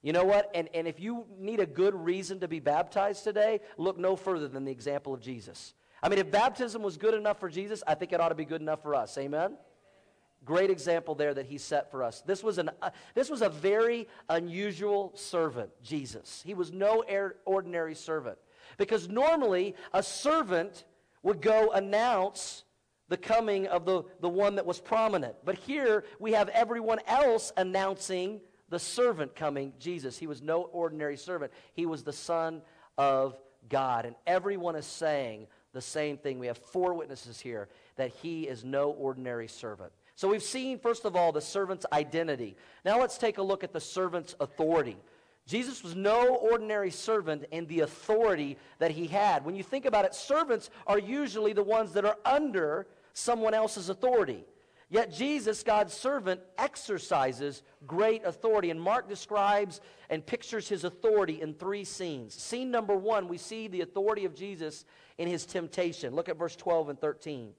[0.00, 0.48] You know what?
[0.54, 4.46] And, and if you need a good reason to be baptized today, look no further
[4.46, 5.74] than the example of Jesus.
[6.00, 8.44] I mean, if baptism was good enough for Jesus, I think it ought to be
[8.44, 9.18] good enough for us.
[9.18, 9.56] Amen?
[10.44, 12.22] Great example there that he set for us.
[12.22, 16.42] This was, an, uh, this was a very unusual servant, Jesus.
[16.44, 17.04] He was no
[17.44, 18.38] ordinary servant.
[18.76, 20.84] Because normally, a servant
[21.22, 22.64] would go announce
[23.08, 25.36] the coming of the, the one that was prominent.
[25.44, 30.18] But here, we have everyone else announcing the servant coming, Jesus.
[30.18, 32.62] He was no ordinary servant, he was the Son
[32.98, 34.04] of God.
[34.04, 36.38] And everyone is saying the same thing.
[36.38, 39.92] We have four witnesses here that he is no ordinary servant.
[40.16, 42.56] So we've seen, first of all, the servant's identity.
[42.84, 44.96] Now let's take a look at the servant's authority.
[45.46, 49.44] Jesus was no ordinary servant in the authority that he had.
[49.44, 53.88] When you think about it, servants are usually the ones that are under someone else's
[53.90, 54.44] authority.
[54.88, 58.70] Yet Jesus, God's servant, exercises great authority.
[58.70, 62.34] And Mark describes and pictures his authority in three scenes.
[62.34, 64.84] Scene number one, we see the authority of Jesus
[65.18, 66.14] in his temptation.
[66.14, 67.52] Look at verse 12 and 13.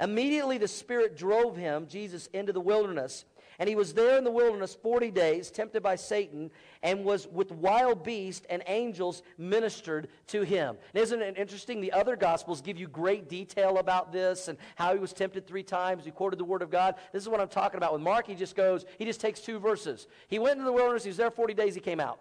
[0.00, 3.24] Immediately the Spirit drove him, Jesus, into the wilderness
[3.60, 6.50] and he was there in the wilderness 40 days, tempted by Satan,
[6.82, 10.78] and was with wild beasts, and angels ministered to him.
[10.94, 11.82] And isn't it interesting?
[11.82, 15.62] The other Gospels give you great detail about this and how he was tempted three
[15.62, 16.06] times.
[16.06, 16.94] He quoted the Word of God.
[17.12, 17.92] This is what I'm talking about.
[17.92, 20.06] With Mark, he just goes, he just takes two verses.
[20.28, 22.18] He went into the wilderness, he was there 40 days, he came out.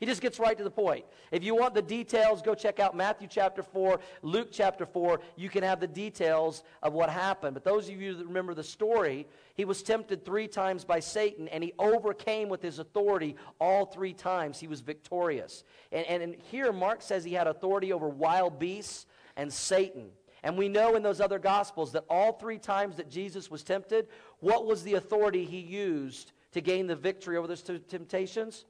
[0.00, 1.04] He just gets right to the point.
[1.30, 5.20] If you want the details, go check out Matthew chapter 4, Luke chapter 4.
[5.36, 7.54] You can have the details of what happened.
[7.54, 11.46] But those of you that remember the story, he was tempted three times by Satan,
[11.48, 14.58] and he overcame with his authority all three times.
[14.58, 15.62] He was victorious.
[15.92, 20.10] And, and, and here, Mark says he had authority over wild beasts and Satan.
[20.42, 24.08] And we know in those other gospels that all three times that Jesus was tempted,
[24.40, 28.64] what was the authority he used to gain the victory over those temptations?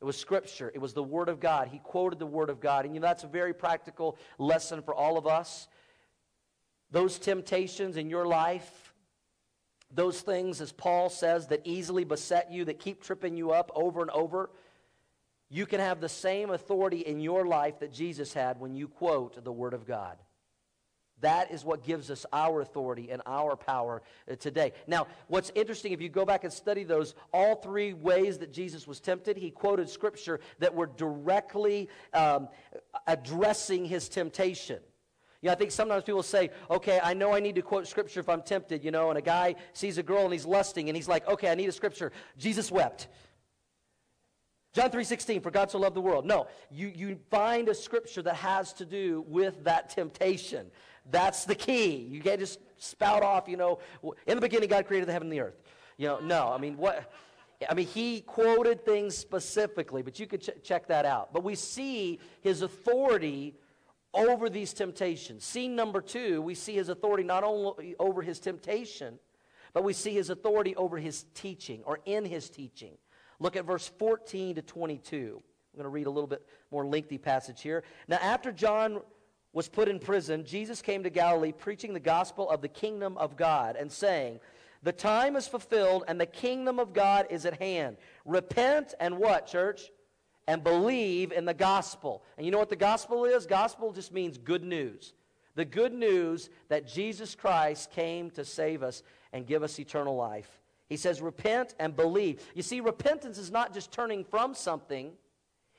[0.00, 0.70] It was Scripture.
[0.74, 1.68] It was the Word of God.
[1.68, 2.84] He quoted the Word of God.
[2.84, 5.68] And you know, that's a very practical lesson for all of us.
[6.90, 8.94] Those temptations in your life,
[9.92, 14.00] those things, as Paul says, that easily beset you, that keep tripping you up over
[14.00, 14.50] and over,
[15.50, 19.42] you can have the same authority in your life that Jesus had when you quote
[19.42, 20.18] the Word of God.
[21.20, 24.72] That is what gives us our authority and our power uh, today.
[24.86, 28.86] Now, what's interesting, if you go back and study those, all three ways that Jesus
[28.86, 32.48] was tempted, he quoted scripture that were directly um,
[33.06, 34.78] addressing his temptation.
[35.40, 38.20] You know, I think sometimes people say, okay, I know I need to quote scripture
[38.20, 40.96] if I'm tempted, you know, and a guy sees a girl and he's lusting and
[40.96, 42.10] he's like, okay, I need a scripture.
[42.38, 43.08] Jesus wept.
[44.74, 46.26] John 3.16, for God so loved the world.
[46.26, 50.70] No, you, you find a scripture that has to do with that temptation.
[51.10, 51.96] That's the key.
[51.96, 53.78] You can't just spout off, you know,
[54.26, 55.60] in the beginning God created the heaven and the earth.
[55.96, 56.48] You know, no.
[56.48, 57.10] I mean, what?
[57.68, 61.32] I mean, he quoted things specifically, but you could ch- check that out.
[61.32, 63.54] But we see his authority
[64.14, 65.44] over these temptations.
[65.44, 69.18] Scene number two, we see his authority not only over his temptation,
[69.72, 72.96] but we see his authority over his teaching or in his teaching.
[73.40, 75.42] Look at verse 14 to 22.
[75.72, 77.84] I'm going to read a little bit more lengthy passage here.
[78.08, 79.00] Now, after John
[79.52, 83.36] was put in prison, Jesus came to Galilee preaching the gospel of the kingdom of
[83.36, 84.40] God and saying,
[84.82, 87.96] The time is fulfilled and the kingdom of God is at hand.
[88.24, 89.90] Repent and what, church?
[90.46, 92.22] And believe in the gospel.
[92.36, 93.46] And you know what the gospel is?
[93.46, 95.12] Gospel just means good news.
[95.56, 100.48] The good news that Jesus Christ came to save us and give us eternal life.
[100.88, 102.42] He says, Repent and believe.
[102.54, 105.12] You see, repentance is not just turning from something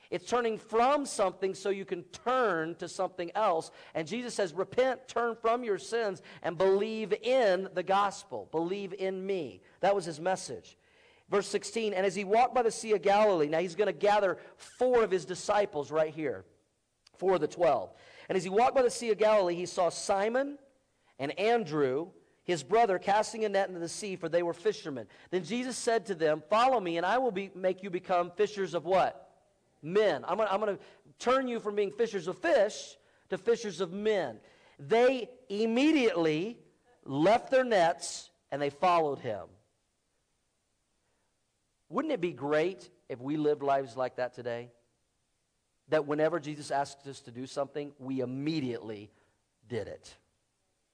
[0.10, 3.70] it's turning from something so you can turn to something else.
[3.94, 8.48] And Jesus says, Repent, turn from your sins, and believe in the gospel.
[8.52, 9.62] Believe in me.
[9.82, 10.78] That was his message.
[11.30, 13.94] Verse 16, and as he walked by the Sea of Galilee, now he's going to
[13.94, 16.44] gather four of his disciples right here,
[17.20, 17.94] four of the twelve.
[18.30, 20.58] And as he walked by the Sea of Galilee, he saw Simon
[21.20, 22.08] and Andrew,
[22.46, 25.06] his brother, casting a net into the sea, for they were fishermen.
[25.30, 28.74] Then Jesus said to them, Follow me, and I will be, make you become fishers
[28.74, 29.29] of what?
[29.82, 30.24] Men.
[30.28, 30.80] I'm going to
[31.20, 32.98] turn you from being fishers of fish
[33.30, 34.40] to fishers of men.
[34.80, 36.58] They immediately
[37.04, 39.44] left their nets and they followed him.
[41.90, 44.70] Wouldn't it be great if we lived lives like that today?
[45.90, 49.10] That whenever Jesus asked us to do something, we immediately
[49.68, 50.16] did it.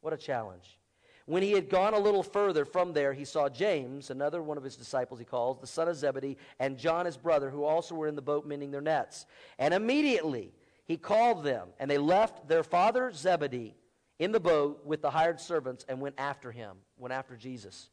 [0.02, 0.78] What a challenge.
[1.25, 4.63] When he had gone a little further from there, he saw James, another one of
[4.63, 8.07] his disciples, he calls, the son of Zebedee, and John, his brother, who also were
[8.07, 9.25] in the boat mending their nets.
[9.57, 10.53] And immediately
[10.85, 13.75] he called them, and they left their father Zebedee
[14.19, 17.89] in the boat with the hired servants and went after him, went after Jesus.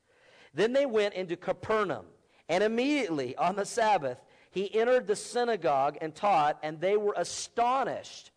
[0.52, 2.04] Then they went into Capernaum,
[2.50, 4.18] and immediately on the Sabbath
[4.50, 8.30] he entered the synagogue and taught, and they were astonished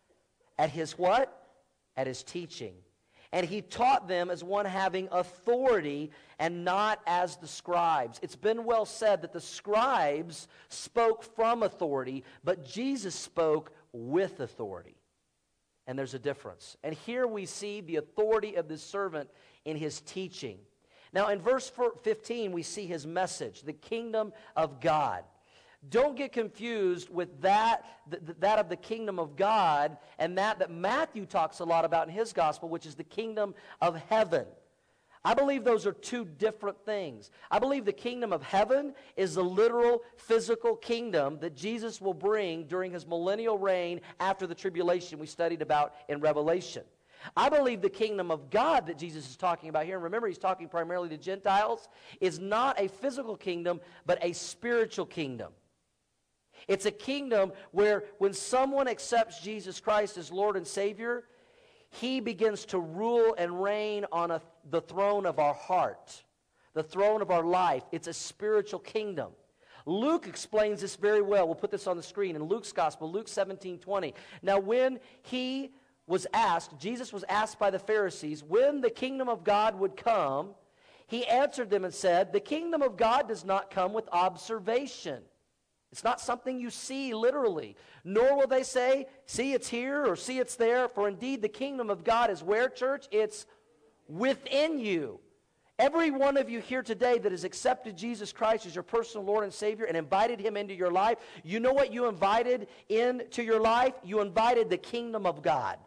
[0.58, 1.42] at his what?
[1.98, 2.74] At his teaching
[3.36, 8.18] and he taught them as one having authority and not as the scribes.
[8.22, 14.96] It's been well said that the scribes spoke from authority, but Jesus spoke with authority.
[15.86, 16.78] And there's a difference.
[16.82, 19.28] And here we see the authority of this servant
[19.66, 20.56] in his teaching.
[21.12, 21.70] Now, in verse
[22.04, 25.24] 15, we see his message the kingdom of God.
[25.90, 27.84] Don't get confused with that,
[28.40, 32.14] that of the kingdom of God and that that Matthew talks a lot about in
[32.14, 34.46] his gospel, which is the kingdom of heaven.
[35.24, 37.32] I believe those are two different things.
[37.50, 42.66] I believe the kingdom of heaven is the literal physical kingdom that Jesus will bring
[42.66, 46.84] during his millennial reign after the tribulation we studied about in Revelation.
[47.36, 50.38] I believe the kingdom of God that Jesus is talking about here, and remember he's
[50.38, 51.88] talking primarily to Gentiles,
[52.20, 55.52] is not a physical kingdom, but a spiritual kingdom.
[56.68, 61.24] It's a kingdom where when someone accepts Jesus Christ as Lord and Savior,
[61.90, 66.22] he begins to rule and reign on a, the throne of our heart,
[66.74, 67.84] the throne of our life.
[67.92, 69.32] It's a spiritual kingdom.
[69.86, 71.46] Luke explains this very well.
[71.46, 74.14] We'll put this on the screen in Luke's gospel, Luke 17 20.
[74.42, 75.70] Now, when he
[76.08, 80.50] was asked, Jesus was asked by the Pharisees, when the kingdom of God would come,
[81.06, 85.22] he answered them and said, The kingdom of God does not come with observation.
[85.96, 87.74] It's not something you see literally.
[88.04, 90.90] Nor will they say, See, it's here or see, it's there.
[90.90, 93.06] For indeed, the kingdom of God is where, church?
[93.10, 93.46] It's
[94.06, 95.20] within you.
[95.78, 99.44] Every one of you here today that has accepted Jesus Christ as your personal Lord
[99.44, 103.62] and Savior and invited Him into your life, you know what you invited into your
[103.62, 103.94] life?
[104.04, 105.78] You invited the kingdom of God.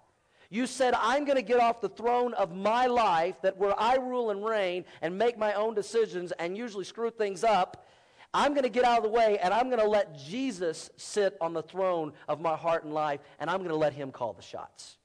[0.50, 3.98] You said, I'm going to get off the throne of my life, that where I
[3.98, 7.86] rule and reign and make my own decisions and usually screw things up,
[8.34, 11.36] I'm going to get out of the way and I'm going to let Jesus sit
[11.42, 14.34] on the throne of my heart and life and I'm going to let him call
[14.34, 14.98] the shots.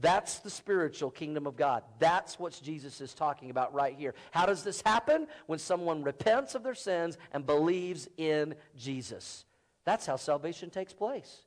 [0.00, 1.82] That's the spiritual kingdom of God.
[1.98, 4.14] That's what Jesus is talking about right here.
[4.30, 5.26] How does this happen?
[5.46, 9.44] When someone repents of their sins and believes in Jesus.
[9.84, 11.42] That's how salvation takes place.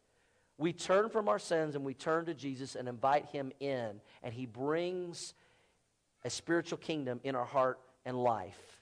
[0.58, 4.34] We turn from our sins and we turn to Jesus and invite him in, and
[4.34, 5.34] he brings
[6.24, 8.80] a spiritual kingdom in our heart and life.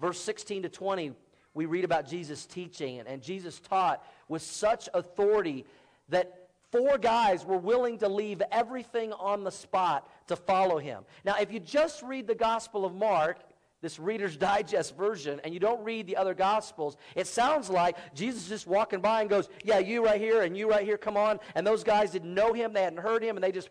[0.00, 1.12] Verse 16 to 20,
[1.54, 5.64] we read about Jesus teaching, and, and Jesus taught with such authority
[6.08, 11.02] that Four guys were willing to leave everything on the spot to follow him.
[11.24, 13.38] Now, if you just read the Gospel of Mark,
[13.82, 18.44] this Reader's Digest version, and you don't read the other Gospels, it sounds like Jesus
[18.44, 21.16] is just walking by and goes, Yeah, you right here and you right here, come
[21.16, 21.40] on.
[21.56, 23.70] And those guys didn't know him, they hadn't heard him, and they just.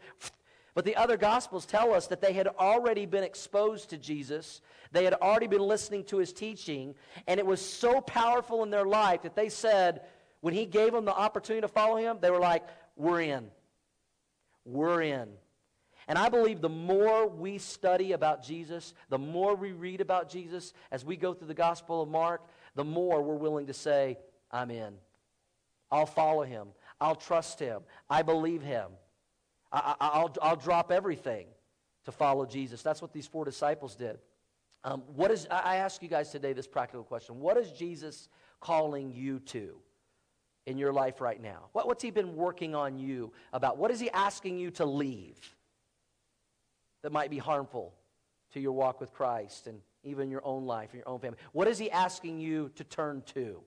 [0.80, 4.62] But the other Gospels tell us that they had already been exposed to Jesus.
[4.94, 6.96] They had already been listening to his teaching,
[7.28, 10.04] and it was so powerful in their life that they said,
[10.40, 12.64] when he gave them the opportunity to follow him, they were like,
[12.96, 13.52] we're in.
[14.64, 15.28] We're in.
[16.08, 20.72] And I believe the more we study about Jesus, the more we read about Jesus
[20.92, 24.18] as we go through the Gospel of Mark, the more we're willing to say,
[24.50, 24.94] I'm in.
[25.92, 26.70] I'll follow him.
[27.02, 27.82] I'll trust him.
[28.10, 28.92] I believe him.
[29.72, 31.48] I, will I'll drop everything
[32.06, 32.82] to follow Jesus.
[32.82, 34.18] That's what these four disciples did.
[34.84, 38.30] Um, what is, I ask you guys today this practical question What is Jesus
[38.60, 39.76] calling you to?
[40.70, 41.70] in your life right now?
[41.72, 43.78] What, what's He been working on you about?
[43.78, 45.56] What is He asking you to leave
[47.02, 47.96] that might be harmful
[48.54, 51.40] to your walk with Christ and even your own life and your own family?
[51.54, 53.62] What is He asking you to turn to?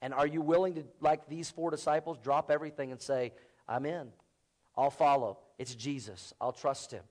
[0.00, 3.32] And are you willing to, like these four disciples, drop everything and say,
[3.68, 4.08] I'm in.
[4.76, 5.38] I'll follow.
[5.58, 6.32] It's Jesus.
[6.40, 7.02] I'll trust Him.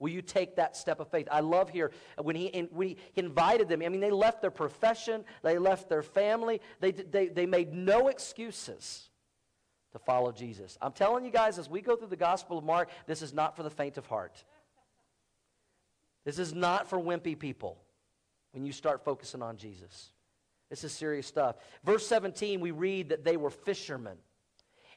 [0.00, 1.28] Will you take that step of faith?
[1.30, 3.82] I love here uh, when he, when he invited them.
[3.84, 8.08] I mean, they left their profession, they left their family, they, they, they made no
[8.08, 9.10] excuses
[9.92, 10.78] to follow Jesus.
[10.80, 13.56] I'm telling you guys, as we go through the Gospel of Mark, this is not
[13.56, 14.42] for the faint of heart.
[16.24, 17.76] This is not for wimpy people
[18.52, 20.12] when you start focusing on Jesus.
[20.70, 21.56] This is serious stuff.
[21.84, 24.16] Verse 17, we read that they were fishermen.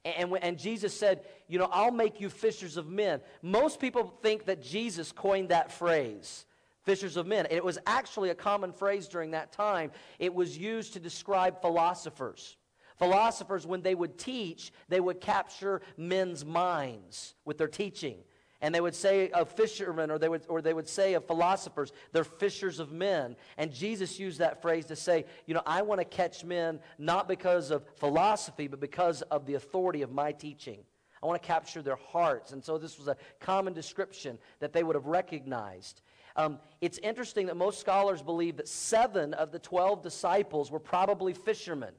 [0.05, 3.21] And, and Jesus said, You know, I'll make you fishers of men.
[3.41, 6.45] Most people think that Jesus coined that phrase,
[6.83, 7.47] fishers of men.
[7.49, 9.91] It was actually a common phrase during that time.
[10.19, 12.57] It was used to describe philosophers.
[12.97, 18.17] Philosophers, when they would teach, they would capture men's minds with their teaching.
[18.63, 21.91] And they would say of fishermen, or they would, or they would say of philosophers,
[22.13, 23.35] they're fishers of men.
[23.57, 27.27] And Jesus used that phrase to say, you know, I want to catch men not
[27.27, 30.79] because of philosophy, but because of the authority of my teaching.
[31.21, 32.53] I want to capture their hearts.
[32.53, 36.01] And so this was a common description that they would have recognized.
[36.37, 41.33] Um, it's interesting that most scholars believe that seven of the 12 disciples were probably
[41.33, 41.93] fishermen.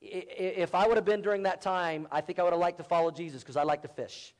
[0.00, 2.84] If I would have been during that time, I think I would have liked to
[2.84, 4.32] follow Jesus because I like to fish.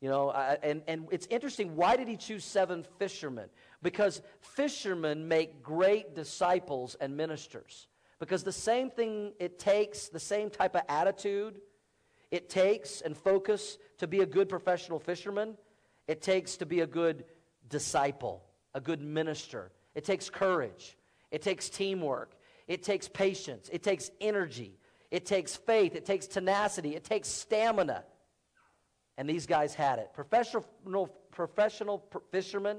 [0.00, 1.76] You know, and, and it's interesting.
[1.76, 3.50] Why did he choose seven fishermen?
[3.82, 7.86] Because fishermen make great disciples and ministers.
[8.18, 11.60] Because the same thing it takes, the same type of attitude
[12.30, 15.56] it takes and focus to be a good professional fisherman,
[16.06, 17.24] it takes to be a good
[17.68, 19.70] disciple, a good minister.
[19.94, 20.96] It takes courage,
[21.30, 22.36] it takes teamwork,
[22.68, 24.78] it takes patience, it takes energy,
[25.10, 28.04] it takes faith, it takes tenacity, it takes stamina.
[29.20, 30.14] And these guys had it.
[30.14, 30.64] Professional,
[31.30, 32.02] professional
[32.32, 32.78] fishermen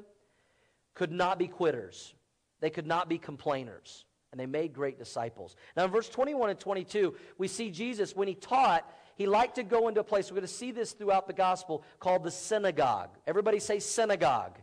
[0.96, 2.16] could not be quitters,
[2.62, 4.06] they could not be complainers.
[4.32, 5.56] And they made great disciples.
[5.78, 9.64] Now, in verse 21 and 22, we see Jesus, when he taught, he liked to
[9.64, 13.10] go into a place, we're going to see this throughout the gospel, called the synagogue.
[13.28, 14.58] Everybody say synagogue.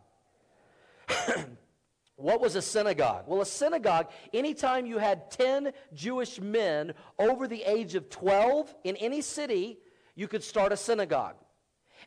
[2.17, 3.25] what was a synagogue?
[3.29, 8.97] Well, a synagogue, anytime you had 10 Jewish men over the age of 12 in
[8.97, 9.79] any city,
[10.17, 11.37] you could start a synagogue.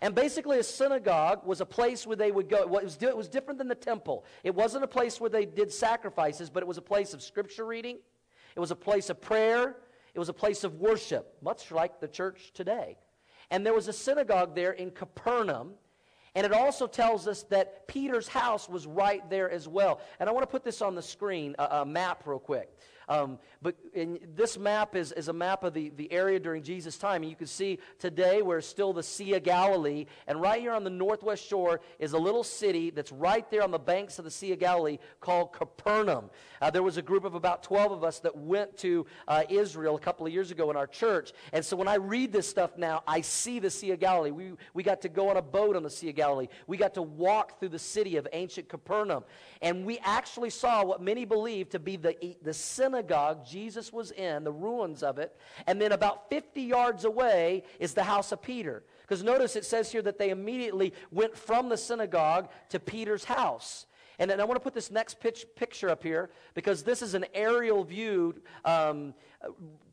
[0.02, 2.64] And basically, a synagogue was a place where they would go.
[2.64, 4.26] It was, it was different than the temple.
[4.44, 7.66] It wasn't a place where they did sacrifices, but it was a place of scripture
[7.66, 8.00] reading.
[8.56, 9.78] It was a place of prayer.
[10.14, 12.98] It was a place of worship, much like the church today.
[13.52, 15.74] And there was a synagogue there in Capernaum.
[16.34, 20.00] And it also tells us that Peter's house was right there as well.
[20.20, 22.70] And I want to put this on the screen, a, a map, real quick.
[23.10, 23.76] Um, but
[24.36, 27.22] this map is, is a map of the, the area during Jesus' time.
[27.22, 30.06] And you can see today we're still the Sea of Galilee.
[30.28, 33.72] And right here on the northwest shore is a little city that's right there on
[33.72, 36.30] the banks of the Sea of Galilee called Capernaum.
[36.62, 39.96] Uh, there was a group of about 12 of us that went to uh, Israel
[39.96, 41.34] a couple of years ago in our church.
[41.54, 44.32] And so when I read this stuff now, I see the Sea of Galilee.
[44.32, 46.48] We, we got to go on a boat on the Sea of Galilee.
[46.68, 49.24] We got to walk through the city of ancient Capernaum.
[49.62, 54.12] And we actually saw what many believe to be the, the synagogue synagogue Jesus was
[54.12, 55.36] in, the ruins of it,
[55.68, 58.84] and then about 50 yards away is the house of Peter.
[59.02, 63.88] Because notice it says here that they immediately went from the synagogue to Peter's house.
[64.20, 67.16] And then I want to put this next pitch, picture up here because this is
[67.16, 68.36] an aerial view
[68.66, 69.16] um,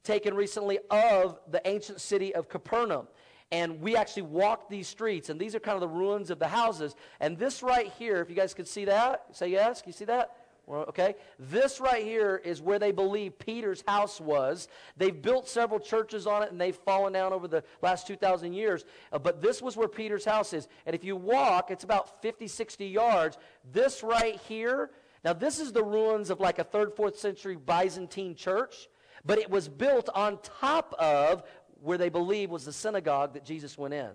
[0.04, 3.08] taken recently of the ancient city of Capernaum.
[3.50, 6.48] And we actually walked these streets, and these are kind of the ruins of the
[6.48, 6.94] houses.
[7.20, 9.80] And this right here, if you guys could see that, say yes.
[9.80, 10.36] Can you see that?
[10.70, 11.14] Okay?
[11.38, 14.68] This right here is where they believe Peter's house was.
[14.96, 18.84] They've built several churches on it and they've fallen down over the last 2,000 years.
[19.12, 20.68] Uh, but this was where Peter's house is.
[20.86, 23.38] And if you walk, it's about 50, 60 yards.
[23.72, 24.90] This right here,
[25.24, 28.88] now this is the ruins of like a third, fourth century Byzantine church.
[29.24, 31.42] But it was built on top of
[31.80, 34.10] where they believe was the synagogue that Jesus went in.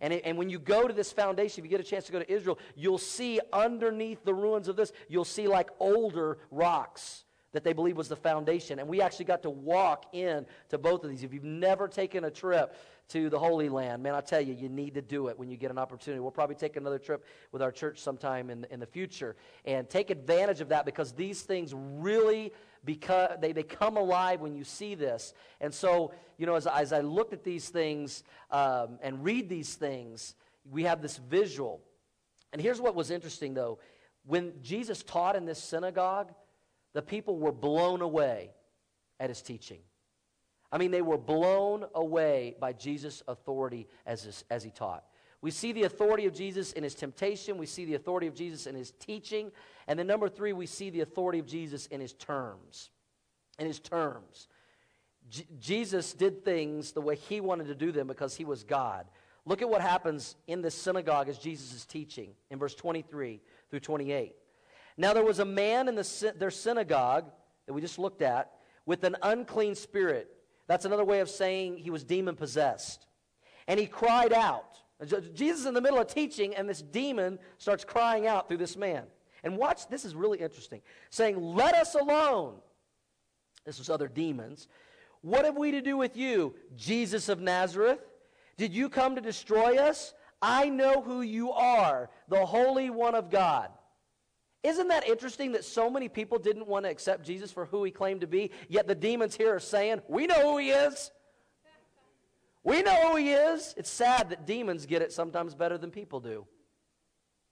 [0.00, 2.12] And, it, and when you go to this foundation, if you get a chance to
[2.12, 7.24] go to Israel, you'll see underneath the ruins of this, you'll see like older rocks
[7.52, 8.78] that they believe was the foundation.
[8.78, 11.24] And we actually got to walk in to both of these.
[11.24, 12.76] If you've never taken a trip
[13.08, 15.56] to the Holy Land, man, I tell you, you need to do it when you
[15.56, 16.20] get an opportunity.
[16.20, 19.34] We'll probably take another trip with our church sometime in, in the future
[19.64, 22.52] and take advantage of that because these things really
[22.84, 25.34] because they, they come alive when you see this.
[25.60, 29.74] And so, you know, as, as I looked at these things um, and read these
[29.74, 30.34] things,
[30.70, 31.80] we have this visual.
[32.52, 33.78] And here's what was interesting, though.
[34.26, 36.32] When Jesus taught in this synagogue,
[36.94, 38.50] the people were blown away
[39.20, 39.80] at his teaching.
[40.70, 45.04] I mean, they were blown away by Jesus' authority as, as he taught.
[45.40, 47.58] We see the authority of Jesus in his temptation.
[47.58, 49.52] We see the authority of Jesus in his teaching.
[49.86, 52.90] And then, number three, we see the authority of Jesus in his terms.
[53.58, 54.48] In his terms.
[55.30, 59.06] J- Jesus did things the way he wanted to do them because he was God.
[59.44, 63.80] Look at what happens in this synagogue as Jesus is teaching in verse 23 through
[63.80, 64.34] 28.
[64.96, 67.30] Now, there was a man in the, their synagogue
[67.66, 68.50] that we just looked at
[68.84, 70.28] with an unclean spirit.
[70.66, 73.06] That's another way of saying he was demon possessed.
[73.68, 74.80] And he cried out.
[75.06, 78.76] Jesus is in the middle of teaching, and this demon starts crying out through this
[78.76, 79.04] man.
[79.44, 80.82] And watch, this is really interesting.
[81.10, 82.56] Saying, Let us alone.
[83.64, 84.66] This was other demons.
[85.20, 88.00] What have we to do with you, Jesus of Nazareth?
[88.56, 90.14] Did you come to destroy us?
[90.40, 93.70] I know who you are, the Holy One of God.
[94.62, 97.90] Isn't that interesting that so many people didn't want to accept Jesus for who he
[97.90, 101.10] claimed to be, yet the demons here are saying, We know who he is.
[102.64, 103.74] We know who he is.
[103.76, 106.46] It's sad that demons get it sometimes better than people do.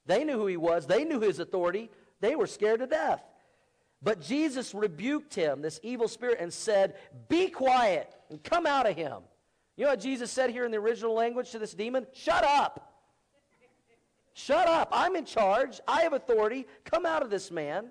[0.06, 1.90] They knew who he was, they knew his authority.
[2.20, 3.22] They were scared to death.
[4.02, 6.94] But Jesus rebuked him, this evil spirit, and said,
[7.28, 9.22] Be quiet and come out of him.
[9.76, 12.06] You know what Jesus said here in the original language to this demon?
[12.12, 12.94] Shut up.
[14.32, 14.88] Shut up.
[14.92, 15.80] I'm in charge.
[15.88, 16.66] I have authority.
[16.84, 17.90] Come out of this man.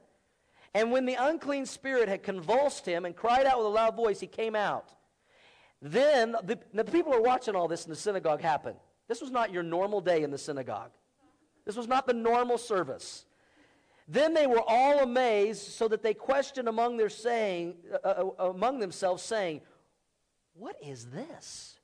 [0.74, 4.20] And when the unclean spirit had convulsed him and cried out with a loud voice,
[4.20, 4.94] he came out.
[5.86, 8.74] Then the, the people are watching all this in the synagogue happen.
[9.08, 10.90] This was not your normal day in the synagogue.
[11.64, 13.26] This was not the normal service.
[14.08, 18.50] Then they were all amazed, so that they questioned among their saying, uh, uh, uh,
[18.50, 19.62] among themselves, saying,
[20.56, 21.80] "What is this?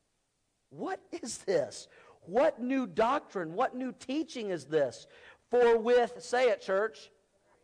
[0.71, 1.87] What is this?
[2.21, 3.53] What new doctrine?
[3.53, 5.05] What new teaching is this?
[5.51, 7.11] For with, say it, church,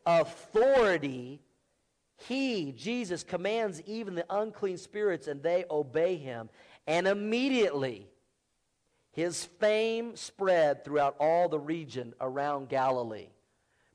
[0.06, 1.42] authority
[2.18, 6.50] he, Jesus, commands even the unclean spirits, and they obey him.
[6.88, 8.08] And immediately,
[9.12, 13.28] his fame spread throughout all the region around Galilee.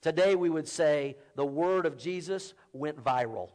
[0.01, 3.51] Today, we would say the word of Jesus went viral.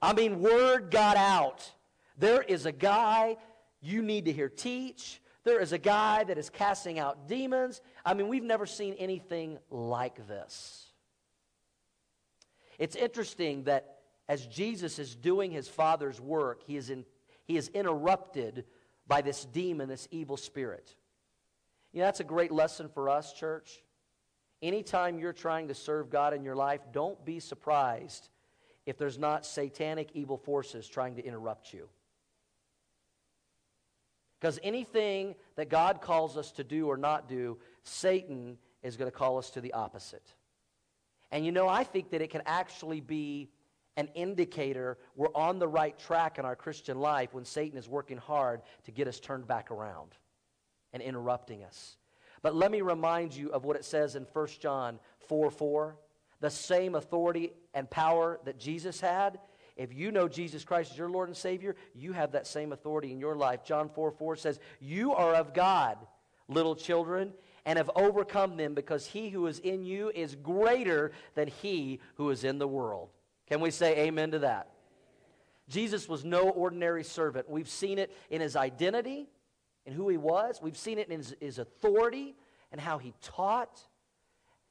[0.00, 1.70] I mean, word got out.
[2.18, 3.36] There is a guy
[3.80, 5.20] you need to hear teach.
[5.44, 7.80] There is a guy that is casting out demons.
[8.04, 10.91] I mean, we've never seen anything like this.
[12.82, 17.04] It's interesting that as Jesus is doing his Father's work, he is, in,
[17.44, 18.64] he is interrupted
[19.06, 20.96] by this demon, this evil spirit.
[21.92, 23.84] You know, that's a great lesson for us, church.
[24.62, 28.30] Anytime you're trying to serve God in your life, don't be surprised
[28.84, 31.88] if there's not satanic evil forces trying to interrupt you.
[34.40, 39.16] Because anything that God calls us to do or not do, Satan is going to
[39.16, 40.34] call us to the opposite.
[41.32, 43.50] And you know, I think that it can actually be
[43.96, 48.16] an indicator we're on the right track in our Christian life when Satan is working
[48.16, 50.12] hard to get us turned back around
[50.92, 51.96] and interrupting us.
[52.42, 55.96] But let me remind you of what it says in 1 John 4 4.
[56.40, 59.38] The same authority and power that Jesus had
[59.76, 63.10] if you know Jesus Christ as your Lord and Savior, you have that same authority
[63.10, 63.64] in your life.
[63.64, 65.98] John 4 4 says, You are of God,
[66.48, 67.32] little children,
[67.64, 72.30] and have overcome them because he who is in you is greater than he who
[72.30, 73.10] is in the world.
[73.46, 74.70] Can we say amen to that?
[75.68, 77.48] Jesus was no ordinary servant.
[77.48, 79.28] We've seen it in his identity
[79.86, 82.36] and who he was, we've seen it in his, his authority
[82.70, 83.80] and how he taught,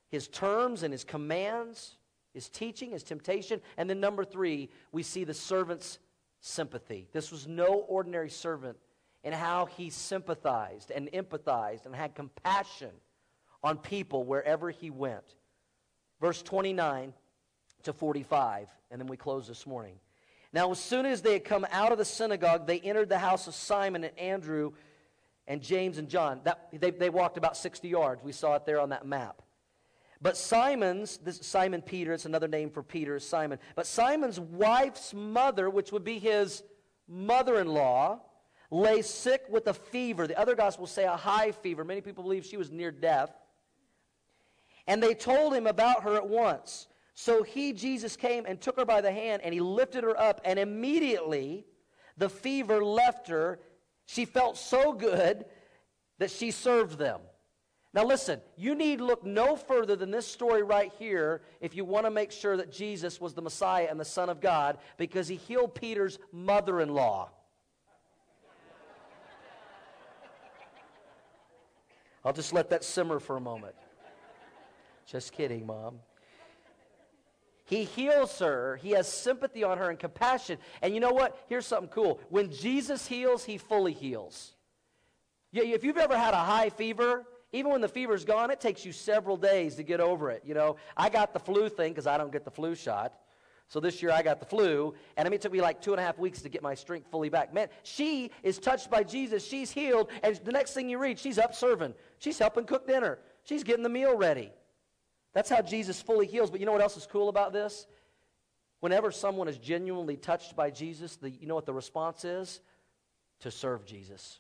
[0.09, 1.97] his terms and his commands
[2.33, 3.61] his teaching, his temptation.
[3.77, 5.99] And then number three, we see the servant's
[6.39, 7.07] sympathy.
[7.11, 8.77] This was no ordinary servant
[9.23, 12.91] in how he sympathized and empathized and had compassion
[13.63, 15.35] on people wherever he went.
[16.19, 17.13] Verse 29
[17.83, 19.95] to 45, and then we close this morning.
[20.53, 23.47] Now, as soon as they had come out of the synagogue, they entered the house
[23.47, 24.73] of Simon and Andrew
[25.47, 26.41] and James and John.
[26.43, 28.23] That, they, they walked about 60 yards.
[28.23, 29.41] We saw it there on that map.
[30.21, 33.57] But Simon's, this Simon Peter, it's another name for Peter, Simon.
[33.75, 36.63] But Simon's wife's mother, which would be his
[37.07, 38.19] mother in law,
[38.71, 40.25] lay sick with a fever.
[40.25, 41.83] The other gospels say a high fever.
[41.83, 43.31] Many people believe she was near death.
[44.87, 46.87] And they told him about her at once.
[47.13, 50.41] So he, Jesus, came and took her by the hand, and he lifted her up,
[50.43, 51.65] and immediately
[52.17, 53.59] the fever left her.
[54.05, 55.45] She felt so good
[56.17, 57.19] that she served them.
[57.93, 62.05] Now, listen, you need look no further than this story right here if you want
[62.05, 65.35] to make sure that Jesus was the Messiah and the Son of God because he
[65.35, 67.29] healed Peter's mother in law.
[72.23, 73.75] I'll just let that simmer for a moment.
[75.05, 75.99] Just kidding, Mom.
[77.65, 78.77] He heals her.
[78.81, 80.57] He has sympathy on her and compassion.
[80.81, 81.37] And you know what?
[81.47, 82.19] Here's something cool.
[82.29, 84.53] When Jesus heals, he fully heals.
[85.51, 88.85] Yeah, if you've ever had a high fever, even when the fever's gone, it takes
[88.85, 90.43] you several days to get over it.
[90.45, 93.13] You know, I got the flu thing because I don't get the flu shot.
[93.71, 95.93] So this year I got the flu, and I mean, it took me like two
[95.93, 97.53] and a half weeks to get my strength fully back.
[97.53, 99.47] Man, she is touched by Jesus.
[99.47, 101.93] She's healed, and the next thing you read, she's up serving.
[102.19, 103.19] She's helping cook dinner.
[103.45, 104.51] She's getting the meal ready.
[105.31, 106.51] That's how Jesus fully heals.
[106.51, 107.87] But you know what else is cool about this?
[108.81, 112.59] Whenever someone is genuinely touched by Jesus, the, you know what the response is?
[113.39, 114.39] To serve Jesus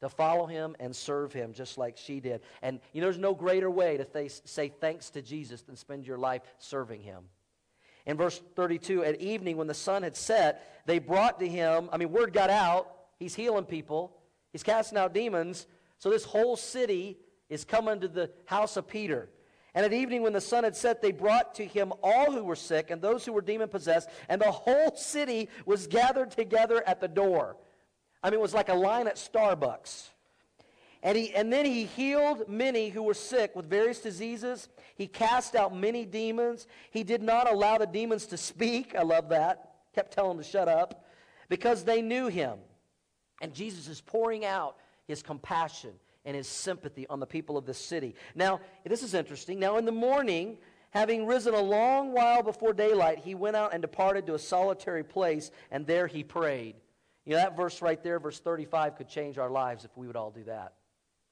[0.00, 2.40] to follow him and serve him just like she did.
[2.60, 6.04] And you know, there's no greater way to th- say thanks to Jesus than spend
[6.04, 7.22] your life serving him.
[8.06, 11.96] In verse 32, at evening when the sun had set, they brought to him, I
[11.96, 12.88] mean, word got out,
[13.18, 14.16] he's healing people,
[14.50, 15.66] he's casting out demons.
[15.98, 19.28] So this whole city is coming to the house of Peter.
[19.74, 22.56] And at evening, when the sun had set, they brought to him all who were
[22.56, 27.00] sick and those who were demon possessed, and the whole city was gathered together at
[27.00, 27.56] the door.
[28.22, 30.08] I mean, it was like a line at Starbucks.
[31.02, 34.68] And, he, and then he healed many who were sick with various diseases.
[35.02, 36.68] He cast out many demons.
[36.92, 38.94] He did not allow the demons to speak.
[38.96, 39.74] I love that.
[39.96, 41.06] Kept telling them to shut up
[41.48, 42.60] because they knew him.
[43.40, 44.76] And Jesus is pouring out
[45.08, 45.90] his compassion
[46.24, 48.14] and his sympathy on the people of this city.
[48.36, 49.58] Now, this is interesting.
[49.58, 50.58] Now, in the morning,
[50.90, 55.02] having risen a long while before daylight, he went out and departed to a solitary
[55.02, 56.76] place, and there he prayed.
[57.24, 60.14] You know, that verse right there, verse 35, could change our lives if we would
[60.14, 60.74] all do that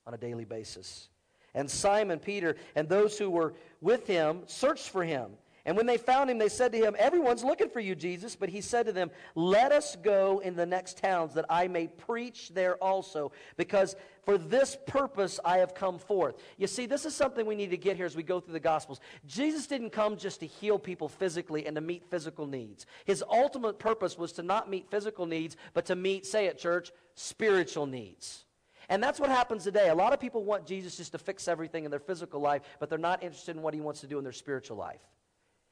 [0.08, 1.08] on a daily basis.
[1.54, 5.32] And Simon Peter and those who were with him searched for him.
[5.66, 8.34] And when they found him, they said to him, Everyone's looking for you, Jesus.
[8.34, 11.86] But he said to them, Let us go in the next towns that I may
[11.86, 13.94] preach there also, because
[14.24, 16.36] for this purpose I have come forth.
[16.56, 18.60] You see, this is something we need to get here as we go through the
[18.60, 19.00] Gospels.
[19.26, 22.86] Jesus didn't come just to heal people physically and to meet physical needs.
[23.04, 26.90] His ultimate purpose was to not meet physical needs, but to meet, say it, church,
[27.14, 28.44] spiritual needs.
[28.90, 29.88] And that's what happens today.
[29.88, 32.90] A lot of people want Jesus just to fix everything in their physical life, but
[32.90, 35.00] they're not interested in what he wants to do in their spiritual life.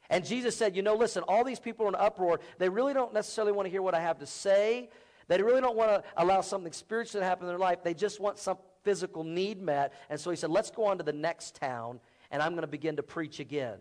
[0.09, 2.39] And Jesus said, You know, listen, all these people are in uproar.
[2.59, 4.89] They really don't necessarily want to hear what I have to say.
[5.27, 7.83] They really don't want to allow something spiritual to happen in their life.
[7.83, 9.93] They just want some physical need met.
[10.09, 12.01] And so he said, let's go on to the next town,
[12.31, 13.79] and I'm going to begin to preach again.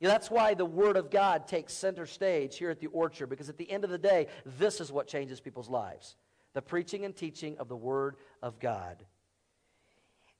[0.00, 3.26] You know, that's why the Word of God takes center stage here at the orchard,
[3.26, 6.16] because at the end of the day, this is what changes people's lives
[6.54, 9.04] the preaching and teaching of the Word of God.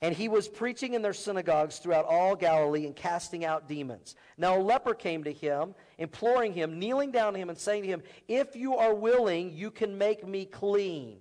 [0.02, 4.16] And he was preaching in their synagogues throughout all Galilee and casting out demons.
[4.36, 7.88] Now a leper came to him, imploring him, kneeling down to him, and saying to
[7.88, 11.18] him, If you are willing, you can make me clean.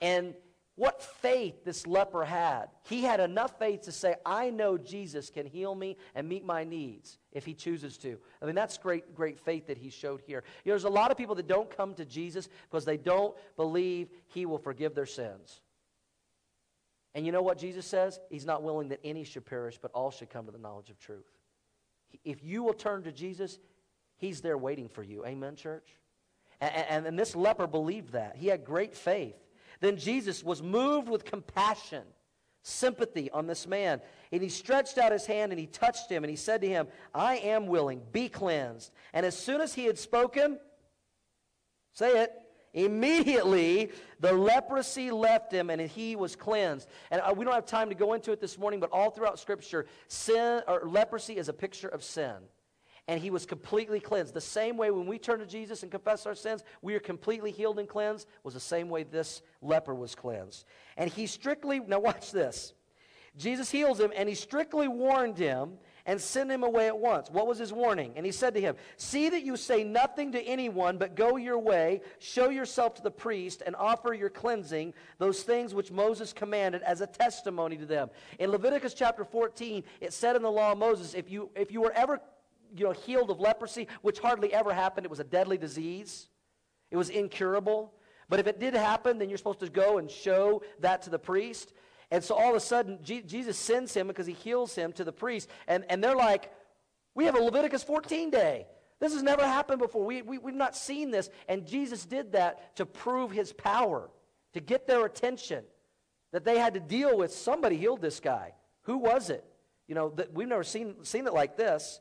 [0.00, 0.34] And
[0.82, 2.66] what faith this leper had.
[2.88, 6.64] He had enough faith to say, I know Jesus can heal me and meet my
[6.64, 8.18] needs if he chooses to.
[8.42, 10.42] I mean, that's great, great faith that he showed here.
[10.64, 13.32] You know, there's a lot of people that don't come to Jesus because they don't
[13.54, 15.60] believe he will forgive their sins.
[17.14, 18.18] And you know what Jesus says?
[18.28, 20.98] He's not willing that any should perish, but all should come to the knowledge of
[20.98, 21.30] truth.
[22.24, 23.60] If you will turn to Jesus,
[24.16, 25.24] he's there waiting for you.
[25.26, 25.86] Amen, church?
[26.60, 28.34] And, and, and this leper believed that.
[28.34, 29.36] He had great faith.
[29.82, 32.04] Then Jesus was moved with compassion,
[32.62, 34.00] sympathy on this man.
[34.30, 36.86] And he stretched out his hand and he touched him and he said to him,
[37.12, 38.92] I am willing, be cleansed.
[39.12, 40.60] And as soon as he had spoken,
[41.92, 42.32] say it,
[42.74, 46.88] Immediately, the leprosy left him and he was cleansed.
[47.10, 49.38] And uh, we don't have time to go into it this morning, but all throughout
[49.38, 52.36] Scripture, sin or leprosy is a picture of sin
[53.08, 54.34] and he was completely cleansed.
[54.34, 57.50] The same way when we turn to Jesus and confess our sins, we are completely
[57.50, 60.64] healed and cleansed, was the same way this leper was cleansed.
[60.96, 62.74] And he strictly, now watch this.
[63.36, 67.30] Jesus heals him, and he strictly warned him and sent him away at once.
[67.30, 68.12] What was his warning?
[68.16, 71.58] And he said to him, See that you say nothing to anyone, but go your
[71.58, 76.82] way, show yourself to the priest, and offer your cleansing, those things which Moses commanded
[76.82, 78.10] as a testimony to them.
[78.38, 81.80] In Leviticus chapter 14, it said in the law of Moses, if you, if you
[81.80, 82.20] were ever
[82.74, 85.06] you know, healed of leprosy, which hardly ever happened.
[85.06, 86.28] It was a deadly disease,
[86.90, 87.94] it was incurable.
[88.28, 91.18] But if it did happen, then you're supposed to go and show that to the
[91.18, 91.74] priest.
[92.10, 95.12] And so all of a sudden, Jesus sends him because he heals him to the
[95.12, 95.50] priest.
[95.66, 96.50] And, and they're like,
[97.14, 98.66] We have a Leviticus 14 day.
[99.00, 100.04] This has never happened before.
[100.06, 101.28] We, we, we've not seen this.
[101.48, 104.08] And Jesus did that to prove his power,
[104.52, 105.64] to get their attention.
[106.32, 108.54] That they had to deal with somebody healed this guy.
[108.82, 109.44] Who was it?
[109.88, 112.00] You know, that we've never seen, seen it like this.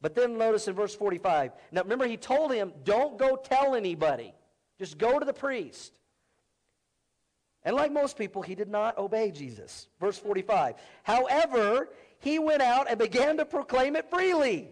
[0.00, 1.52] But then notice in verse 45.
[1.72, 4.34] Now remember, he told him, don't go tell anybody.
[4.78, 5.92] Just go to the priest.
[7.62, 9.88] And like most people, he did not obey Jesus.
[10.00, 10.76] Verse 45.
[11.02, 11.90] However,
[12.20, 14.70] he went out and began to proclaim it freely.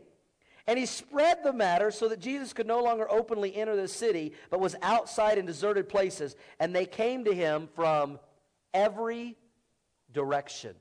[0.66, 4.34] And he spread the matter so that Jesus could no longer openly enter the city,
[4.50, 6.36] but was outside in deserted places.
[6.60, 8.18] And they came to him from
[8.72, 9.36] every
[10.12, 10.74] direction.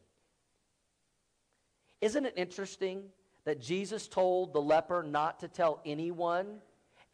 [1.99, 3.03] Isn't it interesting
[3.47, 6.57] that Jesus told the leper not to tell anyone,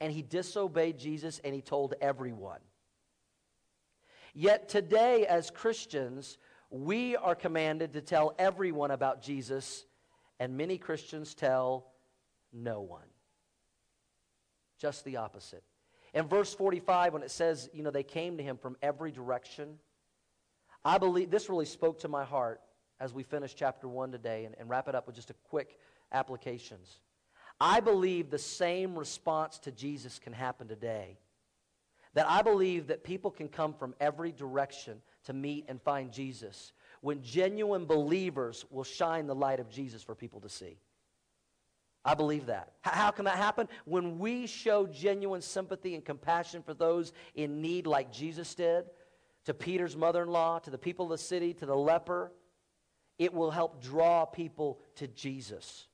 [0.01, 2.57] and he disobeyed Jesus and he told everyone.
[4.33, 6.39] Yet today, as Christians,
[6.71, 9.85] we are commanded to tell everyone about Jesus,
[10.39, 11.91] and many Christians tell
[12.51, 13.05] no one.
[14.79, 15.63] Just the opposite.
[16.15, 19.77] In verse 45, when it says, you know, they came to him from every direction,
[20.83, 22.59] I believe this really spoke to my heart
[22.99, 25.77] as we finish chapter 1 today and, and wrap it up with just a quick
[26.13, 26.99] applications.
[27.59, 31.17] I believe the same response to Jesus can happen today.
[32.13, 36.73] That I believe that people can come from every direction to meet and find Jesus
[37.01, 40.77] when genuine believers will shine the light of Jesus for people to see.
[42.05, 42.73] I believe that.
[42.81, 43.67] How can that happen?
[43.85, 48.85] When we show genuine sympathy and compassion for those in need, like Jesus did,
[49.45, 52.31] to Peter's mother in law, to the people of the city, to the leper,
[53.17, 55.87] it will help draw people to Jesus.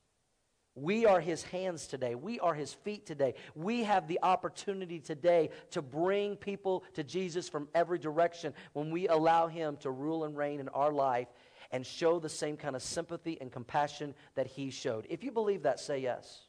[0.74, 2.14] We are his hands today.
[2.14, 3.34] We are his feet today.
[3.54, 9.08] We have the opportunity today to bring people to Jesus from every direction when we
[9.08, 11.28] allow him to rule and reign in our life
[11.72, 15.06] and show the same kind of sympathy and compassion that he showed.
[15.10, 16.42] If you believe that, say yes.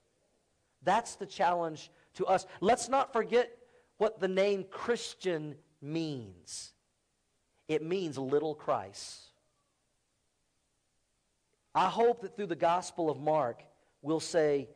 [0.84, 2.46] That's the challenge to us.
[2.60, 3.58] Let's not forget
[3.98, 6.74] what the name Christian means
[7.72, 9.30] it means little Christ.
[11.74, 13.64] I hope that through the Gospel of Mark,
[14.02, 14.70] we'll say,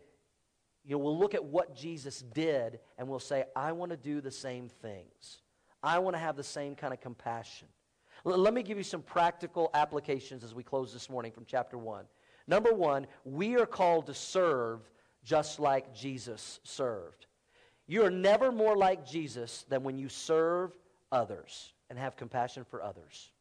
[0.83, 4.21] you know, we'll look at what Jesus did and we'll say, I want to do
[4.21, 5.41] the same things.
[5.81, 7.67] I want to have the same kind of compassion.
[8.25, 11.77] L- let me give you some practical applications as we close this morning from chapter
[11.77, 12.05] 1.
[12.47, 14.81] Number one, we are called to serve
[15.23, 17.25] just like Jesus served.
[17.87, 20.75] You are never more like Jesus than when you serve
[21.11, 23.31] others and have compassion for others.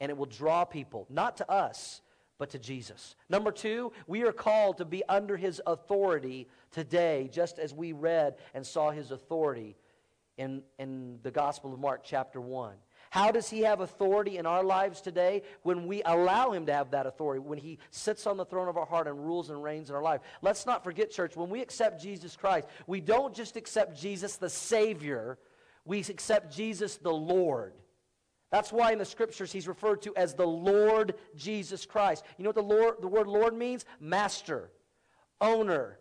[0.00, 2.00] And it will draw people, not to us,
[2.40, 3.14] but to Jesus.
[3.28, 8.36] Number two, we are called to be under his authority today, just as we read
[8.54, 9.76] and saw his authority
[10.38, 12.72] in, in the Gospel of Mark, chapter 1.
[13.10, 15.42] How does he have authority in our lives today?
[15.64, 18.78] When we allow him to have that authority, when he sits on the throne of
[18.78, 20.22] our heart and rules and reigns in our life.
[20.40, 24.48] Let's not forget, church, when we accept Jesus Christ, we don't just accept Jesus the
[24.48, 25.38] Savior,
[25.84, 27.74] we accept Jesus the Lord.
[28.50, 32.24] That's why in the scriptures he's referred to as the Lord Jesus Christ.
[32.36, 33.84] You know what the, Lord, the word Lord means?
[34.00, 34.70] Master,
[35.40, 35.98] owner,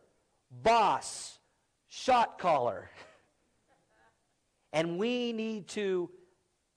[0.52, 1.40] boss,
[1.88, 2.90] shot caller.
[4.72, 6.12] And we need to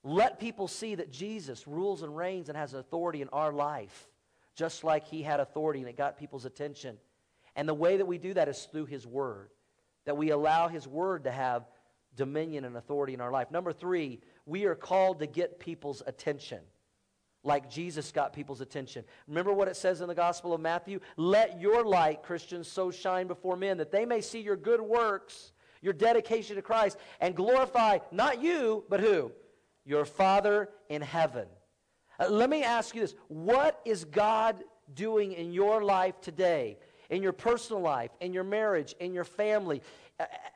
[0.03, 4.09] let people see that Jesus rules and reigns and has authority in our life,
[4.55, 6.97] just like he had authority and it got people's attention.
[7.55, 9.51] And the way that we do that is through his word,
[10.07, 11.69] that we allow his word to have
[12.17, 13.51] dominion and authority in our life.
[13.51, 16.61] Number three, we are called to get people's attention
[17.45, 19.05] like Jesus got people's attention.
[19.27, 21.01] Remember what it says in the Gospel of Matthew?
[21.17, 25.51] Let your light, Christians, so shine before men that they may see your good works,
[25.81, 29.33] your dedication to Christ, and glorify not you, but who?
[29.85, 31.47] your Father in heaven.
[32.19, 34.63] Uh, let me ask you this what is God
[34.95, 36.79] doing in your life today?
[37.13, 39.83] In your personal life, in your marriage, in your family,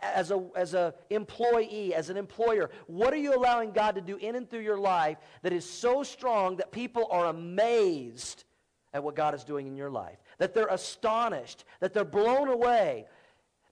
[0.01, 4.17] as a as a employee, as an employer, what are you allowing God to do
[4.17, 8.45] in and through your life that is so strong that people are amazed
[8.93, 10.19] at what God is doing in your life?
[10.39, 13.07] That they're astonished, that they're blown away,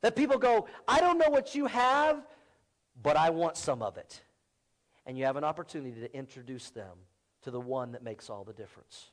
[0.03, 2.25] that people go, "I don't know what you have,
[3.03, 4.23] but I want some of it."
[5.07, 6.97] and you have an opportunity to introduce them
[7.43, 9.11] to the one that makes all the difference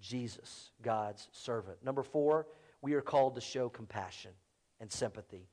[0.00, 1.82] Jesus, God's servant.
[1.82, 2.46] Number four,
[2.82, 4.32] we are called to show compassion
[4.80, 5.48] and sympathy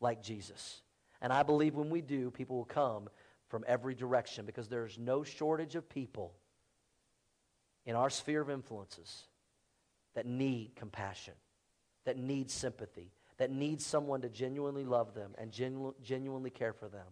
[0.00, 0.82] like Jesus.
[1.20, 3.08] And I believe when we do, people will come
[3.48, 6.34] from every direction because there's no shortage of people
[7.84, 9.24] in our sphere of influences
[10.14, 11.34] that need compassion,
[12.04, 16.88] that need sympathy, that need someone to genuinely love them and genu- genuinely care for
[16.88, 17.06] them.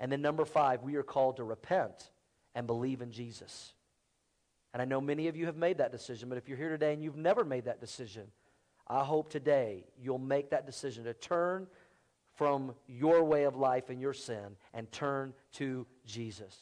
[0.00, 2.10] And then number five, we are called to repent
[2.54, 3.72] and believe in Jesus.
[4.72, 6.92] And I know many of you have made that decision, but if you're here today
[6.92, 8.28] and you've never made that decision,
[8.86, 11.66] I hope today you'll make that decision to turn
[12.34, 16.56] from your way of life and your sin and turn to Jesus.